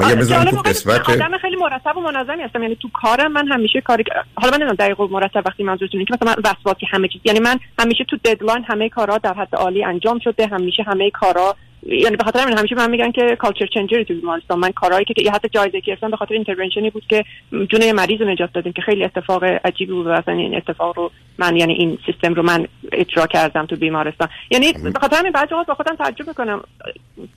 و 0.00 0.10
یا 0.10 0.16
بذارم 0.16 0.50
تو 0.50 0.56
قسمت 0.56 1.10
آدم 1.10 1.38
خیلی 1.38 1.56
مرتب 1.56 1.96
و 1.96 2.00
منظمی 2.00 2.42
هستم. 2.42 2.62
یعنی 2.62 2.76
تو 2.76 2.88
کارم 2.92 3.32
من 3.32 3.48
همیشه 3.48 3.80
کاری 3.80 4.04
حالا 4.34 4.50
من 4.50 4.56
نمی‌دونم 4.56 4.74
دقیق 4.74 5.00
مرتب 5.00 5.42
وقتی 5.46 5.62
منظورتون 5.62 6.04
که 6.04 6.14
مثلا 6.14 6.34
وسواسی 6.44 6.86
همه 6.90 7.08
چیز 7.08 7.20
یعنی 7.24 7.40
من 7.40 7.58
همیشه 7.78 8.04
تو 8.04 8.16
deadline 8.24 8.64
همه 8.64 8.88
کارا 8.88 9.18
در 9.18 9.34
حد 9.34 9.54
عالی 9.54 9.84
انجام 9.84 10.18
شده 10.18 10.46
همیشه 10.46 10.82
همه 10.82 11.10
کارا 11.10 11.56
یعنی 11.86 12.16
به 12.16 12.24
خاطر 12.24 12.40
همین 12.40 12.58
همیشه 12.58 12.74
من 12.74 12.90
میگن 12.90 13.12
که 13.12 13.36
culture 13.38 13.66
changer 13.66 13.99
ی 13.99 14.04
تو 14.04 14.14
بیمارستان. 14.14 14.58
من 14.58 14.72
کارهایی 14.72 15.04
که 15.04 15.30
حتی 15.32 15.48
جایزه 15.48 15.80
گرفتم 15.80 16.10
به 16.10 16.16
خاطر 16.16 16.34
intervention 16.34 16.86
ی 16.86 16.90
بود 16.90 17.02
که 17.08 17.24
جون 17.70 17.82
یه 17.82 17.92
مریض 17.92 18.20
رو 18.20 18.28
نجات 18.28 18.52
دادیم 18.52 18.72
که 18.72 18.82
خیلی 18.82 19.04
اتفاق 19.04 19.44
عجیبی 19.44 19.92
بود 19.92 20.06
و 20.06 20.10
اصلا 20.10 20.34
این 20.34 20.56
اتفاق 20.56 20.98
رو 20.98 21.10
من 21.38 21.56
یعنی 21.56 21.72
این 21.72 21.98
سیستم 22.06 22.34
رو 22.34 22.42
من 22.42 22.66
اجرا 22.92 23.26
کردم 23.26 23.66
تو 23.66 23.76
بیمارستان. 23.76 24.28
یعنی 24.50 24.72
به 24.72 24.98
خاطر 25.00 25.16
همین 25.16 25.32
بعضی 25.32 25.52
اوقات 25.52 25.66
با 25.66 25.74
خودم 25.74 25.96
تعجب 25.96 26.28
می‌کنم. 26.28 26.60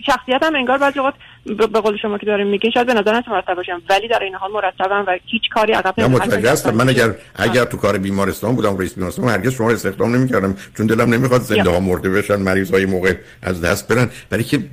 شخصیتم 0.06 0.56
انگار 0.56 0.78
بعضی 0.78 1.00
اوقات 1.00 1.14
به 1.46 1.82
قول 1.82 1.98
شما 1.98 2.18
که 2.18 2.26
داریم 2.26 2.48
میگین 2.48 2.72
شاید 2.72 2.88
به 2.88 2.94
نظر 2.94 3.22
مرتب 3.28 3.56
باشم. 3.56 3.82
ولی 3.90 4.08
در 4.08 4.24
این 4.24 4.36
حال 4.36 4.52
مرتبم 4.52 5.04
و 5.08 5.18
هیچ 5.26 5.50
کاری 5.50 5.74
عقب 5.74 6.00
نمی‌افتم 6.00 6.76
من 6.76 6.90
اگر 6.90 7.16
اگر 7.36 7.66
تو 7.66 7.78
کار 7.78 7.98
بیمارستان 7.98 8.56
بودم 8.56 8.78
رئیس 8.78 8.96
بیمارستان 8.96 9.30
هرگز 9.30 9.54
شما 9.54 9.68
رو 9.68 9.74
استخدام 9.74 10.16
نمی‌کردم. 10.16 10.56
چون 10.78 10.86
دلم 10.88 11.14
نمی‌خواد 11.14 11.42
زنده 11.42 11.70
ها 11.70 11.80
مرده 11.80 12.10
بشن 12.10 12.36
مریض 12.36 12.72
های 12.72 12.86
موقع 12.86 13.14
از 13.42 13.62
دست 13.62 13.94
برن. 13.94 14.10
برای 14.36 14.44
که 14.44 14.64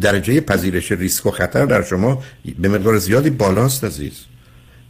درجه 0.00 0.40
پذیرش 0.40 0.92
ریسک 0.92 1.26
و 1.26 1.30
خطر 1.30 1.66
در 1.66 1.82
شما 1.82 2.22
به 2.58 2.68
مقدار 2.68 2.98
زیادی 2.98 3.30
بالاست 3.30 3.84
عزیز. 3.84 4.31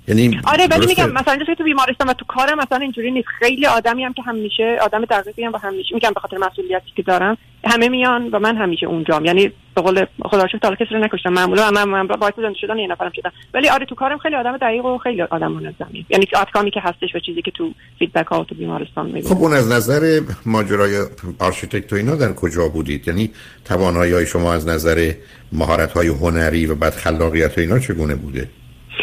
یعنی 0.09 0.41
آره 0.45 0.67
ولی 0.71 0.87
میگم 0.87 1.11
مثلا 1.11 1.35
اینجا 1.35 1.55
تو 1.55 1.65
بیمارستان 1.65 2.09
و 2.09 2.13
تو 2.13 2.25
کارم 2.29 2.59
مثلا 2.59 2.79
اینجوری 2.79 3.11
نیست. 3.11 3.29
خیلی 3.39 3.67
آدمی 3.67 4.05
هم 4.05 4.13
که 4.13 4.23
همیشه 4.23 4.79
آدم 4.83 5.05
دقیقی 5.05 5.45
هم 5.45 5.53
و 5.53 5.57
همیشه 5.57 5.95
میگم 5.95 6.11
به 6.15 6.21
خاطر 6.21 6.37
مسئولیتی 6.37 6.93
که 6.97 7.03
دارم 7.03 7.37
همه 7.65 7.89
میان 7.89 8.29
و 8.29 8.39
من 8.39 8.57
همیشه 8.57 8.87
اونجام 8.87 9.25
یعنی 9.25 9.53
به 9.75 9.83
قول 9.83 10.07
خدا 10.25 10.47
شکر 10.49 10.59
تا 10.59 10.75
کسی 10.75 10.95
رو 10.95 11.05
نکشتم. 11.05 11.33
معمولا 11.33 11.71
من, 11.71 11.85
من 11.85 12.07
باعث 12.07 12.35
زنده 12.37 12.59
شدن 12.61 12.79
یه 12.79 12.87
نفرم 12.87 13.13
شدم. 13.17 13.33
ولی 13.55 13.69
آره 13.69 13.87
تو 13.87 13.95
کارم 13.95 14.19
خیلی 14.19 14.35
آدم 14.35 14.57
دقیق 14.57 14.85
و 14.85 14.99
خیلی 14.99 15.23
آدم 15.23 15.53
منظمی 15.53 16.07
یعنی 16.11 16.27
آتکامی 16.37 16.71
که 16.71 16.81
هستش 16.81 17.15
و 17.15 17.19
چیزی 17.19 17.43
که 17.43 17.51
تو 17.51 17.75
فیدبک 17.99 18.27
ها 18.27 18.45
تو 18.45 18.55
بیمارستان 18.55 19.07
می‌بینم 19.07 19.29
خب 19.29 19.43
اون 19.43 19.53
از 19.53 19.73
نظر 19.73 20.21
ماجرای 20.47 21.03
architect 21.39 21.93
و 21.93 21.97
اینا 21.97 22.17
در 22.17 22.33
کجا 22.33 22.69
بودید؟ 22.69 23.09
یعنی 23.09 23.31
توانایی 23.65 24.27
شما 24.27 24.53
از 24.53 24.69
نظر 24.69 25.13
مهارت 25.53 25.93
های 25.93 26.09
هنری 26.09 26.67
و 26.67 26.75
بعد 26.75 26.93
خلاقیت 26.93 27.59
و 27.59 27.61
اینا 27.61 27.79
چگونه 27.79 28.15
بوده؟ 28.15 28.49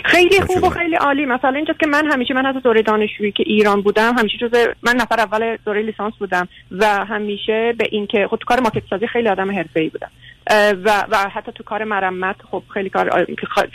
خیلی 0.05 0.41
خوب 0.41 0.63
و 0.63 0.69
خیلی 0.69 0.95
عالی. 0.95 1.25
مثلا 1.25 1.55
اینجاست 1.55 1.79
که 1.79 1.87
من 1.87 2.11
همیشه 2.11 2.33
من 2.33 2.45
از 2.45 2.55
دوره 2.63 2.81
دانشجویی 2.81 3.31
که 3.31 3.43
ایران 3.47 3.81
بودم 3.81 4.13
همیشه 4.17 4.37
جز 4.37 4.67
من 4.83 4.95
نفر 4.95 5.19
اول 5.19 5.57
دوره 5.65 5.81
لیسانس 5.81 6.13
بودم 6.19 6.47
و 6.71 7.05
همیشه 7.05 7.73
به 7.77 7.87
اینکه 7.91 8.27
خود 8.27 8.43
کار 8.43 8.59
ماکت 8.59 8.83
سازی 8.89 9.07
خیلی 9.07 9.29
آدم 9.29 9.51
حرفه‌ای 9.51 9.89
بودم. 9.89 10.11
و, 10.49 11.05
و 11.09 11.17
حتی 11.17 11.51
تو 11.51 11.63
کار 11.63 11.83
مرمت 11.83 12.35
خب 12.51 12.63
خیلی 12.73 12.89
کار 12.89 13.27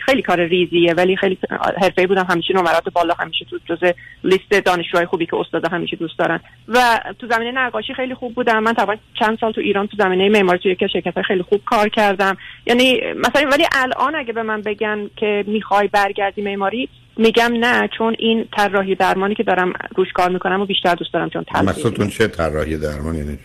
خیلی 0.07 0.23
کار 0.23 0.41
ریزیه 0.41 0.95
ولی 0.95 1.17
خیلی 1.17 1.39
حرفه‌ای 1.83 2.07
بودم. 2.07 2.27
همیشه 2.31 2.55
نمرات 2.55 2.89
بالا 2.89 3.15
همیشه 3.19 3.45
تو 3.45 3.59
جز 3.67 3.93
لیست 4.25 4.51
دانشجوهای 4.51 5.07
خوبی 5.07 5.27
که 5.27 5.37
استادا 5.37 5.69
همیشه 5.69 5.97
دوست 5.97 6.19
دارن. 6.19 6.41
و 6.69 7.01
تو 7.19 7.27
زمینه 7.27 7.53
نقاشی 7.53 7.95
خیلی 7.95 8.15
خوب 8.15 8.35
بودم. 8.35 8.59
من 8.59 8.73
تقریبا 8.73 8.97
چند 9.21 9.39
سال 9.39 9.53
تو 9.53 9.61
ایران 9.61 9.87
تو 9.87 9.97
زمینه 9.97 10.29
معماری 10.29 10.59
توی 10.59 10.73
یک 10.73 10.87
شرکت 10.87 11.23
خیلی 11.23 11.43
خوب 11.43 11.61
کار 11.65 11.89
کردم. 11.89 12.37
یعنی 12.67 13.01
مثلا 13.17 13.49
ولی 13.49 13.65
الان 13.73 14.15
اگه 14.15 14.33
به 14.33 14.43
من 14.43 14.63
بگن 14.63 15.11
که 15.17 15.45
می‌خوای 15.47 15.89
برگردی 15.89 16.43
معماری 16.43 16.89
میگم 17.17 17.53
نه 17.61 17.89
چون 17.99 18.17
این 18.19 18.49
طراحی 18.57 18.95
درمانی 18.95 19.35
که 19.35 19.43
دارم 19.43 19.73
روش 19.97 20.09
کار 20.15 20.31
می‌کنم 20.31 20.61
و 20.61 20.67
بیشتر 20.67 20.95
دوست 20.95 21.13
دارم 21.13 21.31
چون 21.31 21.45
مقصودتون 21.55 22.09
چه 22.09 22.29
طراحی 22.29 22.77
درمانی؟ 22.77 23.19
یعنی 23.19 23.39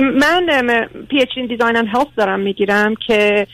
من 0.00 0.86
پی 1.08 1.20
اچ 1.20 1.34
دی 1.34 1.46
دیزاین 1.46 1.76
اند 1.76 1.88
هلت 1.92 2.06
دارم 2.16 2.40
می‌گیرم 2.40 2.94
که 3.06 3.46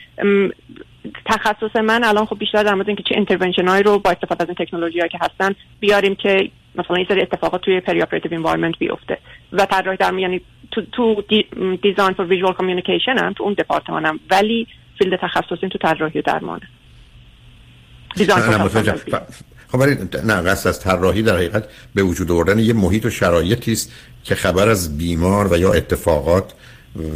تخصص 1.25 1.75
من 1.75 2.03
الان 2.03 2.25
خب 2.25 2.39
بیشتر 2.39 2.63
در 2.63 2.73
مورد 2.73 2.87
اینکه 2.87 3.03
چه 3.03 3.15
intervention 3.15 3.67
هایی 3.67 3.83
رو 3.83 3.99
با 3.99 4.11
استفاده 4.11 4.43
از 4.43 4.49
این 4.49 4.67
تکنولوژی 4.67 4.99
که 5.11 5.19
هستن 5.21 5.55
بیاریم 5.79 6.15
که 6.15 6.49
مثلا 6.75 6.95
این 6.95 7.05
سری 7.09 7.21
اتفاقات 7.21 7.61
توی 7.61 7.79
perioperative 7.79 8.33
environment 8.33 8.77
بیفته. 8.79 9.17
و 9.51 9.65
طراحی 9.65 9.97
درمان 9.97 10.19
یعنی 10.19 10.41
تو 10.71 10.81
تو 10.91 11.23
design 11.81 12.13
for 12.13 12.25
visual 12.25 12.53
communication 12.53 13.17
هم 13.17 13.33
تو 13.33 13.43
اون 13.43 13.53
دپارتمانم 13.53 14.19
ولی 14.31 14.67
field 14.97 15.19
تخصصی 15.21 15.69
تو 15.69 15.77
طراحی 15.77 16.21
درمانه. 16.21 16.67
خب 19.71 19.83
نه 20.25 20.33
قصد 20.33 20.67
از 20.67 20.79
طراحی 20.79 21.21
در 21.21 21.35
حقیقت 21.35 21.63
به 21.95 22.03
وجود 22.03 22.31
آوردن 22.31 22.59
یه 22.59 22.73
محیط 22.73 23.05
و 23.05 23.09
شرایطی 23.09 23.71
است 23.71 23.91
که 24.23 24.35
خبر 24.35 24.69
از 24.69 24.97
بیمار 24.97 25.53
و 25.53 25.57
یا 25.57 25.73
اتفاقات 25.73 26.53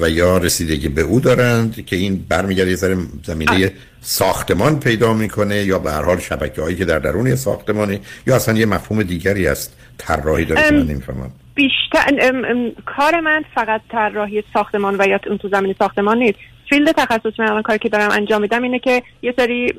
و 0.01 0.09
یا 0.09 0.37
رسیدگی 0.37 0.89
به 0.89 1.01
او 1.01 1.19
دارند 1.19 1.85
که 1.85 1.95
این 1.95 2.25
برمیگرده 2.29 2.69
یه 2.69 2.75
ذره 2.75 2.97
زمینه 3.23 3.71
ساختمان 4.01 4.79
پیدا 4.79 5.13
می‌کنه 5.13 5.55
یا 5.55 5.79
به 5.79 5.91
هر 5.91 6.01
حال 6.01 6.19
شبکه 6.19 6.61
هایی 6.61 6.75
که 6.75 6.85
در 6.85 6.99
درون 6.99 7.35
ساختمانه 7.35 7.99
یا 8.27 8.35
اصلا 8.35 8.57
یه 8.57 8.65
مفهوم 8.65 9.03
دیگری 9.03 9.47
است 9.47 9.77
طراحی 9.97 10.45
داره 10.45 10.69
که 10.69 10.75
من 10.75 10.87
نمی‌فهمم. 10.87 11.31
بیشتر 11.55 12.31
کار 12.85 13.19
من 13.19 13.43
فقط 13.55 13.81
طراحی 13.91 14.43
ساختمان 14.53 14.95
و 14.99 15.07
یا 15.07 15.19
اون 15.27 15.37
تو 15.37 15.49
زمین 15.49 15.75
ساختمان 15.79 16.17
نیست. 16.17 16.37
فیلد 16.69 16.91
تخصص 16.91 17.39
من 17.39 17.49
الان 17.49 17.61
کاری 17.61 17.79
که 17.79 17.89
دارم 17.89 18.11
انجام 18.11 18.41
میدم 18.41 18.63
اینه 18.63 18.79
که 18.79 19.03
یه 19.21 19.33
سری 19.37 19.73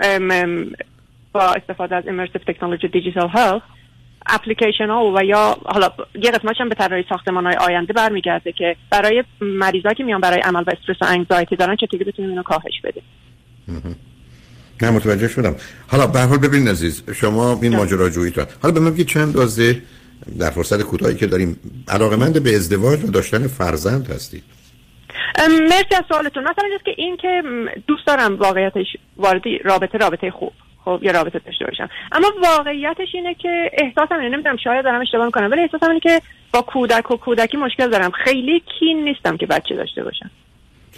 با 1.32 1.40
استفاده 1.40 1.96
از 1.96 2.04
immersive 2.04 2.52
technology 2.52 2.88
digital 2.88 3.36
health 3.36 3.62
اپلیکیشن 4.26 4.86
ها 4.86 5.12
و 5.16 5.24
یا 5.24 5.56
حالا 5.64 5.88
یه 6.14 6.30
قسمتش 6.30 6.60
هم 6.60 6.68
به 6.68 6.74
طراحی 6.74 7.04
ساختمان 7.08 7.46
های 7.46 7.56
آینده 7.56 7.92
برمیگرده 7.92 8.52
که 8.52 8.76
برای 8.90 9.24
مریضایی 9.40 9.94
که 9.94 10.04
میان 10.04 10.20
برای 10.20 10.40
عمل 10.40 10.64
و 10.66 10.70
استرس 10.70 10.96
و 11.00 11.04
انگزایتی 11.04 11.56
دارن 11.56 11.76
چطوری 11.76 12.04
بتونیم 12.04 12.30
اینو 12.30 12.42
کاهش 12.42 12.80
بدیم؟ 12.84 13.02
نه 14.82 14.90
متوجه 14.90 15.28
شدم. 15.28 15.56
حالا 15.88 16.06
به 16.06 16.20
حال 16.20 16.38
ببین 16.38 16.68
عزیز 16.68 17.10
شما 17.14 17.58
این 17.62 17.76
ماجراجوییتون 17.76 18.46
حالا 18.62 18.74
به 18.74 18.80
من 18.80 18.90
بگید 18.90 19.06
چند 19.06 19.34
دازه 19.34 19.82
در 20.38 20.50
فرصت 20.50 20.82
کوتاهی 20.82 21.14
که 21.14 21.26
داریم 21.26 21.56
علاقمند 21.88 22.42
به 22.42 22.56
ازدواج 22.56 23.04
و 23.04 23.10
داشتن 23.10 23.46
فرزند 23.46 24.10
هستید 24.10 24.42
مرسی 25.48 25.94
از 25.94 26.04
سوالتون. 26.08 26.42
مثلا 26.42 26.68
که 26.84 26.94
این 26.96 27.16
که 27.16 27.42
دوست 27.86 28.06
دارم 28.06 28.36
واقعیتش 28.36 28.86
وارد 29.16 29.42
رابطه 29.64 29.98
رابطه 29.98 30.30
خوب. 30.30 30.52
خب 30.84 31.00
یه 31.02 31.12
رابطه 31.12 31.38
داشته 31.38 31.64
باشم. 31.64 31.88
اما 32.12 32.26
واقعیتش 32.42 33.08
اینه 33.14 33.34
که 33.34 33.70
احساسم 33.72 34.14
اینه 34.14 34.28
نمی‌دونم 34.28 34.56
شاید 34.56 34.84
دارم 34.84 35.00
اشتباه 35.00 35.26
می‌کنم 35.26 35.50
ولی 35.50 35.60
احساسم 35.60 35.88
اینه 35.88 36.00
که 36.00 36.20
با 36.52 36.62
کودک 36.62 37.10
و 37.10 37.16
کودکی 37.16 37.56
مشکل 37.56 37.90
دارم. 37.90 38.10
خیلی 38.10 38.62
کین 38.78 39.04
نیستم 39.04 39.36
که 39.36 39.46
بچه 39.46 39.76
داشته 39.76 40.04
باشم. 40.04 40.30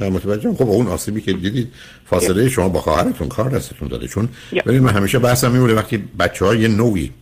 متوجهم 0.01 0.55
خب 0.55 0.69
اون 0.69 0.87
آسیبی 0.87 1.21
که 1.21 1.33
دیدید 1.33 1.73
فاصله 2.07 2.49
شما 2.49 2.69
با 2.69 2.81
خواهرتون 2.81 3.29
کار 3.29 3.51
دستتون 3.51 3.89
داده. 3.89 4.09
چون 4.09 4.29
ببینید 4.67 4.83
من 4.83 4.93
همیشه 4.93 5.19
بحثم 5.19 5.51
میمونه 5.51 5.75
وقتی 5.75 5.97
بچه 6.19 6.45
ها 6.45 6.55
یه 6.55 6.69
نوعی 6.69 7.13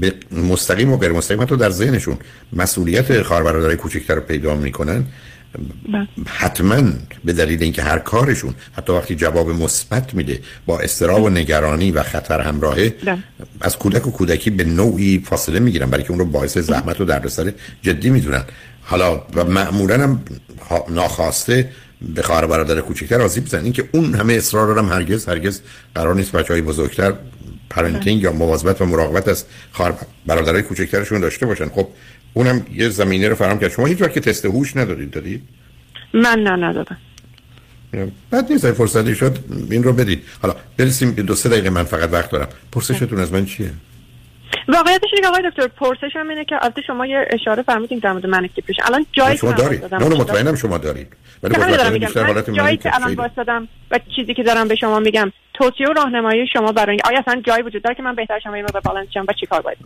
به 0.00 0.14
مستقیم 0.32 0.92
و 0.92 0.96
غیر 0.98 1.12
مستقیم 1.12 1.44
تو 1.44 1.56
در 1.56 1.70
ذهنشون 1.70 2.18
مسئولیت 2.52 3.22
خواهر 3.22 3.42
برادرای 3.42 3.76
کوچکتر 3.76 4.14
رو 4.14 4.20
پیدا 4.20 4.54
می‌کنن. 4.54 5.04
حتما 6.26 6.82
به 7.24 7.32
دلیل 7.32 7.62
اینکه 7.62 7.82
هر 7.82 7.98
کارشون 7.98 8.54
حتی 8.72 8.92
وقتی 8.92 9.14
جواب 9.14 9.50
مثبت 9.50 10.14
میده 10.14 10.40
با 10.66 10.80
استراب 10.80 11.22
و 11.22 11.30
نگرانی 11.30 11.90
و 11.90 12.02
خطر 12.02 12.40
همراهه 12.40 12.88
بله. 13.04 13.18
از 13.60 13.76
کودک 13.76 14.06
و 14.06 14.10
کودکی 14.10 14.50
به 14.50 14.64
نوعی 14.64 15.22
فاصله 15.24 15.60
می‌گیرن 15.60 15.90
برای 15.90 16.04
که 16.04 16.10
اون 16.10 16.18
رو 16.18 16.24
باعث 16.24 16.58
زحمت 16.58 17.00
و 17.00 17.04
دردسر 17.04 17.52
جدی 17.82 18.10
می‌دونن. 18.10 18.44
حالا 18.82 19.22
و 19.34 19.44
معمولا 19.44 20.02
هم 20.02 20.22
ناخواسته 20.88 21.70
به 22.14 22.22
خواهر 22.22 22.46
برادر 22.46 22.80
کوچکتر 22.80 23.22
آسیب 23.22 23.44
بزنن 23.44 23.64
اینکه 23.64 23.88
اون 23.92 24.14
همه 24.14 24.34
اصرار 24.34 24.78
هم 24.78 24.88
هرگز 24.88 25.28
هرگز 25.28 25.60
قرار 25.94 26.14
نیست 26.14 26.32
بچه 26.32 26.52
های 26.52 26.62
بزرگتر 26.62 27.12
پرنتینگ 27.70 28.22
یا 28.22 28.32
مواظبت 28.32 28.82
و 28.82 28.86
مراقبت 28.86 29.28
از 29.28 29.44
خواهر 29.72 29.94
برادرای 30.26 30.62
کوچکترشون 30.62 31.20
داشته 31.20 31.46
باشن. 31.46 31.68
خب 31.68 31.88
اونم 32.38 32.66
یه 32.74 32.88
زمینه 32.88 33.28
رو 33.28 33.34
فراهم 33.34 33.58
کرد. 33.58 33.70
شما 33.70 33.86
هیچ 33.86 34.02
وقت 34.02 34.12
که 34.12 34.20
تست 34.20 34.44
هوش 34.44 34.76
ندادید 34.76 35.10
دادید؟ 35.10 35.42
من 36.14 36.38
نه 36.38 36.68
ندادم. 36.68 36.96
بعد 38.30 38.52
نیست 38.52 38.72
فرصتی 38.72 39.14
شد 39.14 39.38
این 39.70 39.82
رو 39.82 39.92
بدید. 39.92 40.22
حالا 40.42 40.54
برسیم 40.76 41.10
دو 41.10 41.34
سه 41.34 41.48
دقیقه 41.48 41.70
من 41.70 41.84
فقط 41.84 42.12
وقت 42.12 42.30
دارم. 42.30 42.48
پرسشتون 42.72 43.20
از 43.20 43.32
من 43.32 43.44
چیه؟ 43.44 43.70
واقعیتش 44.68 45.08
اینه 45.14 45.28
آقای 45.28 45.50
دکتر 45.50 45.66
پرسشم 45.66 46.28
اینه 46.28 46.44
که 46.44 46.56
البته 46.62 46.82
شما 46.86 47.06
یه 47.06 47.28
اشاره 47.30 47.62
فرمودین 47.62 47.98
در 47.98 48.12
مورد 48.12 48.26
منیک 48.26 48.54
دیپرشن 48.54 48.82
الان 48.84 49.06
جایی 49.12 49.36
شما 49.36 49.52
دارید. 49.52 49.94
نه 49.94 50.08
مطمئنم 50.08 50.54
شما 50.54 50.78
دارید. 50.78 51.06
ولی 51.42 51.98
بیشتر 51.98 52.26
حالت 52.26 52.50
جایی 52.50 52.76
که 52.76 52.94
الان 52.94 53.14
واسدم 53.14 53.68
و 53.90 54.00
چیزی 54.16 54.34
که 54.34 54.42
دارم 54.42 54.68
به 54.68 54.74
شما 54.74 55.00
میگم 55.00 55.32
توصیه 55.58 55.88
و 55.88 55.92
راهنمایی 55.92 56.46
شما 56.52 56.72
برای 56.72 56.98
آیا 57.04 57.18
اصلا 57.18 57.42
جایی 57.46 57.62
وجود 57.62 57.82
داره 57.82 57.94
که 57.96 58.02
من 58.02 58.14
بهتر 58.14 58.40
شما 58.44 58.54
این 58.54 58.66
بالانس 58.84 59.08
شم 59.14 59.24
و 59.28 59.32
چیکار 59.40 59.60
باید 59.60 59.78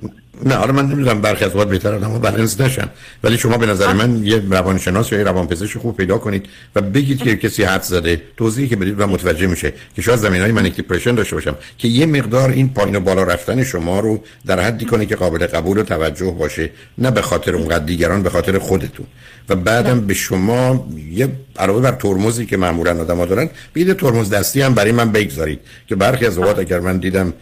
نه 0.44 0.54
حالا 0.54 0.72
من 0.72 0.86
نمی‌دونم 0.86 1.20
برخی 1.20 1.44
از 1.44 1.56
وقت 1.56 1.68
بهتر 1.68 1.94
آدم‌ها 1.94 2.18
بالانس 2.18 2.60
نشن. 2.60 2.88
ولی 3.24 3.38
شما 3.38 3.58
به 3.58 3.66
نظر 3.66 3.92
من 3.92 4.24
یه 4.24 4.42
روانشناس 4.50 5.12
یا 5.12 5.18
یه 5.18 5.24
روانپزشک 5.24 5.78
خوب 5.78 5.96
پیدا 5.96 6.18
کنید 6.18 6.46
و 6.76 6.80
بگید 6.80 7.22
که 7.22 7.36
کسی 7.36 7.64
حد 7.64 7.82
زده. 7.82 8.22
توضیحی 8.36 8.68
که 8.68 8.76
بدید 8.76 9.00
و 9.00 9.06
متوجه 9.06 9.46
میشه 9.46 9.72
که 9.96 10.02
شاید 10.02 10.18
زمینای 10.18 10.52
منیک 10.52 10.76
دیپرشن 10.76 11.14
داشته 11.14 11.36
باشم 11.36 11.56
که 11.78 11.88
یه 11.88 12.06
مقدار 12.06 12.50
این 12.50 12.68
پایین 12.74 12.96
و 12.96 13.00
بالا 13.00 13.22
رفتن 13.22 13.64
شما 13.64 14.00
رو 14.00 14.20
در 14.46 14.60
حدی 14.60 14.84
کنه 14.84 15.06
که 15.06 15.16
قابل 15.16 15.46
قبول 15.46 15.78
و 15.78 15.82
توجه 15.82 16.30
باشه 16.38 16.70
نه 16.98 17.10
به 17.10 17.22
خاطر 17.22 17.54
اونقدر 17.54 17.84
دیگران 17.84 18.22
به 18.22 18.30
خاطر 18.30 18.58
خودتون. 18.58 19.06
و 19.48 19.56
بعدم 19.56 20.00
به 20.00 20.14
شما 20.14 20.88
یه 21.12 21.28
علاوه 21.58 21.80
بر 21.80 21.92
ترمزی 21.92 22.46
که 22.46 22.56
معمولا 22.56 23.00
آدم‌ها 23.00 23.26
دارن 23.26 23.50
بگید 23.74 23.96
ترمز 23.96 24.30
دستی 24.30 24.62
هم 24.62 24.74
برای 24.74 24.92
من 24.92 25.12
بگذارید. 25.12 25.60
که 25.86 25.94
برخی 25.96 26.26
از 26.26 26.38
اوقات 26.38 26.58
اگر 26.58 26.80
من 26.80 26.98
دیدم 26.98 27.32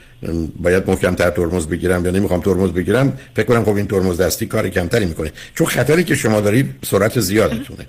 باید 0.56 0.90
محکم 0.90 1.14
تر 1.14 1.30
ترمز 1.30 1.66
بگیرم 1.66 2.04
یا 2.04 2.10
نمی‌خوام 2.10 2.40
ترمز 2.40 2.70
بگیرم 2.70 3.18
فکر 3.36 3.46
کنم 3.46 3.64
خب 3.64 3.76
این 3.76 3.86
ترمز 3.86 4.20
دستی 4.20 4.46
کار 4.46 4.68
کمتری 4.68 5.04
می‌کنه. 5.06 5.32
چون 5.54 5.66
خطری 5.66 6.04
که 6.04 6.14
شما 6.14 6.40
دارید 6.40 6.74
سرعت 6.84 7.20
زیادتونه. 7.20 7.86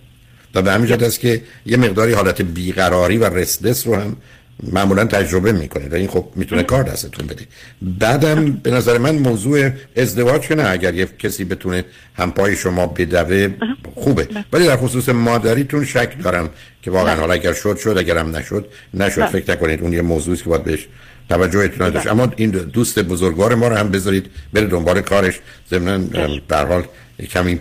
و 0.55 0.61
به 0.61 0.71
همین 0.71 0.87
جهت 0.87 1.03
است 1.03 1.19
که 1.19 1.41
یه 1.65 1.77
مقداری 1.77 2.13
حالت 2.13 2.41
بیقراری 2.41 3.17
و 3.17 3.25
رسلس 3.25 3.87
رو 3.87 3.95
هم 3.95 4.17
معمولا 4.63 5.05
تجربه 5.05 5.51
می‌کنید 5.51 5.93
و 5.93 5.95
این 5.95 6.07
خب 6.07 6.27
می‌تونه 6.35 6.63
کار 6.63 6.83
دستتون 6.83 7.27
بده. 7.27 7.45
بعدم 7.81 8.51
به 8.51 8.71
نظر 8.71 8.97
من 8.97 9.15
موضوع 9.15 9.69
ازدواج 9.95 10.41
که 10.41 10.55
نه. 10.55 10.69
اگر 10.69 10.93
یه 10.93 11.07
کسی 11.19 11.43
بتونه 11.43 11.85
همپای 12.13 12.55
شما 12.55 12.87
بدوه 12.87 13.47
خوبه. 13.95 14.27
ولی 14.53 14.67
در 14.67 14.77
خصوص 14.77 15.09
مادریتون 15.09 15.85
شک 15.85 16.23
دارم 16.23 16.49
که 16.81 16.91
واقعا 16.91 17.15
حالا 17.15 17.33
اگر 17.33 17.53
شد 17.53 17.77
شد. 17.77 17.95
اگرم 17.97 18.35
نشد 18.35 18.67
نشد. 18.93 19.25
فکر 19.25 19.51
نکنید. 19.51 19.81
اون 19.81 19.93
یه 19.93 20.01
موضوعی 20.01 20.37
که 20.37 20.43
باید 20.43 20.63
بهش 20.63 20.87
توجهتون 21.29 21.89
داشت. 21.89 22.07
اما 22.07 22.31
این 22.35 22.49
دوست 22.49 22.99
بزرگوار 22.99 23.55
ما 23.55 23.67
رو 23.67 23.75
هم 23.75 23.89
بذارید 23.91 24.25
بره 24.53 24.65
دنبال 24.65 25.01
کارش. 25.01 25.39
ضمن 25.69 26.05
در 26.47 26.65
حال 26.65 26.83
کمی 27.29 27.59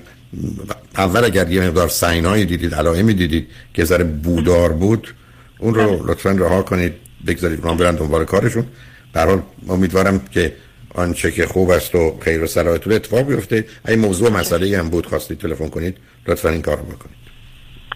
اول 0.97 1.25
اگر 1.25 1.51
یه 1.51 1.61
مقدار 1.61 1.89
سینایی 1.89 2.45
دیدید 2.45 2.75
علائمی 2.75 3.15
دیدید 3.15 3.49
که 3.75 3.85
ذره 3.85 4.05
بودار 4.05 4.73
بود 4.73 5.15
اون 5.61 5.75
رو 5.75 6.11
لطفا 6.11 6.31
رها 6.31 6.63
کنید 6.63 6.93
بگذارید 7.27 7.61
اونها 7.61 7.75
برن 7.75 7.95
دنبال 7.95 8.25
کارشون. 8.25 8.67
در 9.13 9.27
حال 9.27 9.43
امیدوارم 9.69 10.21
که 10.31 10.53
آنچه 10.95 11.31
که 11.31 11.47
خوب 11.47 11.71
است 11.71 11.95
و 11.95 12.19
خیر 12.21 12.43
و 12.43 12.47
صلاحتون 12.47 12.93
اتفاق 12.93 13.23
بیفته. 13.23 13.65
این 13.89 13.99
موضوع 13.99 14.31
مسئله 14.31 14.79
هم 14.79 14.91
بود 14.91 15.07
خواستید 15.07 15.39
تلفن 15.39 15.69
کنید. 15.69 15.97
لطفا 16.29 16.49
این 16.49 16.63
کار 16.63 16.77
رو 16.77 16.83
بکنید. 16.83 17.21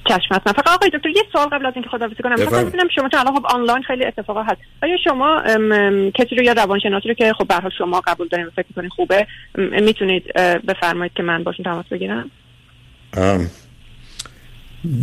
چشم 0.09 0.35
هستم 0.35 0.53
فقط 0.53 0.69
آقای 0.69 0.91
دکتر 0.91 1.09
یه 1.09 1.23
سوال 1.33 1.47
قبل 1.47 1.67
از 1.67 1.73
اینکه 1.75 1.91
خداحافظی 1.91 2.23
کنم. 2.23 2.33
مثلا 2.33 2.65
ببینم 2.65 2.89
شما 2.95 3.09
چون 3.09 3.21
الان 3.21 3.35
خب 3.35 3.47
آنلاین 3.47 3.83
خیلی 3.83 4.05
اتفاقا 4.05 4.43
هست. 4.43 4.61
آیا 4.83 4.97
شما 5.05 5.43
کسی 6.15 6.37
رو 6.37 6.43
یا 6.43 6.53
روانشناسی 6.53 7.09
رو 7.09 7.15
که 7.15 7.33
خب 7.39 7.49
به 7.49 7.71
شما 7.79 8.01
قبول 8.07 8.29
دارین 8.29 8.47
و 8.47 8.51
فکر 8.51 8.67
می‌کنید 8.69 8.91
خوبه 8.91 9.27
می‌تونید 9.83 10.33
بفرمایید 10.69 11.13
که 11.15 11.23
من 11.23 11.45
باشون 11.45 11.65
تماس 11.65 11.87
بگیرم؟ 11.91 12.31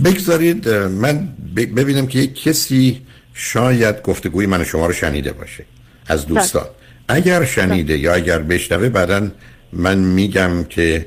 بگذارید 0.03 0.69
من 0.69 1.27
ببینم 1.55 2.07
که 2.07 2.19
یک 2.19 2.43
کسی 2.43 3.01
شاید 3.33 4.01
گفتگوی 4.01 4.45
من 4.45 4.63
شما 4.63 4.85
رو 4.85 4.93
شنیده 4.93 5.31
باشه 5.31 5.65
از 6.07 6.25
بله. 6.25 6.33
دوستان. 6.33 6.65
اگر 7.07 7.45
شنیده 7.45 7.97
یا 7.97 8.13
اگر 8.13 8.39
بشنوه 8.39 8.89
بعدا 8.89 9.31
من 9.73 9.97
میگم 9.97 10.63
که 10.63 11.05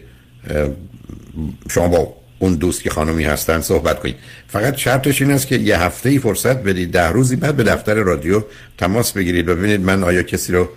شما 1.71 1.89
با 1.89 2.15
اون 2.39 2.55
دوست 2.55 2.83
که 2.83 2.91
خانمی 2.91 3.25
هستن 3.25 3.61
صحبت 3.61 4.01
کنید. 4.01 4.17
فقط 4.49 4.77
شرطش 4.77 5.23
این 5.23 5.31
است 5.31 5.47
که 5.47 5.57
یه 5.57 5.81
هفته 5.81 6.09
ای 6.09 6.19
فرصت 6.19 6.63
بدید 6.63 6.93
ده 6.93 7.09
روزی 7.09 7.37
بعد 7.37 7.57
به 7.57 7.63
دفتر 7.63 7.95
رادیو 7.95 8.43
تماس 8.79 9.13
بگیرید 9.13 9.49
و 9.49 9.55
ببینید 9.57 9.81
من 9.81 10.05
آیا 10.05 10.23
کسی 10.23 10.53
رو 10.53 10.69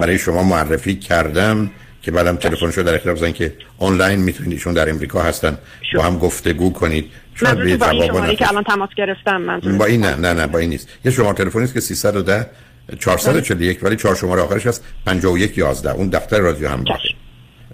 برای 0.00 0.18
شما 0.18 0.42
معرفی 0.42 0.94
کردم 0.94 1.70
که 2.02 2.10
بعدم 2.10 2.36
تلفن 2.36 2.70
شو 2.70 2.82
در 2.82 2.94
اختیار 2.94 3.14
بزنید 3.14 3.34
که 3.34 3.52
آنلاین 3.78 4.20
می‌تونید 4.20 4.52
ایشون 4.52 4.74
در 4.74 4.90
امریکا 4.90 5.22
هستن 5.22 5.58
با 5.96 6.02
هم 6.02 6.18
گفتگو 6.18 6.72
کنید. 6.72 7.04
شاید 7.40 7.58
به 7.58 7.76
جواب 7.76 8.34
که 8.34 8.48
الان 8.48 8.64
تماس 8.64 8.90
گرفتم 8.96 9.36
من 9.36 9.60
با 9.78 9.84
این 9.84 10.04
نه 10.04 10.16
نه 10.16 10.32
نه 10.32 10.46
با 10.46 10.58
این 10.58 10.70
نیست. 10.70 10.88
یه 11.04 11.10
شماره 11.12 11.34
تلفنی 11.34 11.62
است 11.64 11.74
که 11.74 11.80
310 11.80 12.50
441 12.98 13.78
ولی 13.82 13.96
چهار 13.96 14.14
شماره 14.14 14.42
آخرش 14.42 14.66
هست 14.66 14.84
51 15.06 15.58
11 15.58 15.90
اون 15.90 16.08
دفتر 16.08 16.38
رادیو 16.38 16.68
هم 16.68 16.84
باشه. 16.84 17.14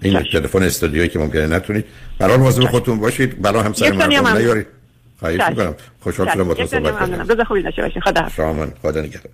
این 0.01 0.23
تلفن 0.31 0.63
استودیویی 0.63 1.09
که 1.09 1.19
ممکنه 1.19 1.47
نتونید. 1.47 1.85
برای 2.19 2.37
مواظب 2.37 2.65
خودتون 2.65 2.99
باشید. 2.99 3.41
برای 3.41 3.63
همسر 3.63 3.91
مردم 3.91 4.27
نیارید. 4.27 4.67
خواهش 5.19 5.41
می‌کنم. 5.49 5.75
خوشحال 5.99 6.29
شدم 6.33 6.43
با 6.43 6.53
تو 6.53 6.65
صحبت 6.65 6.99
کردم 6.99 7.29
روز 7.29 7.47
خوبی 7.47 7.61
داشته 7.61 7.81
باشین. 7.81 8.01
خدا 8.01 8.29
شما 8.35 8.67
خدا 8.81 9.01
نگهدار. 9.01 9.31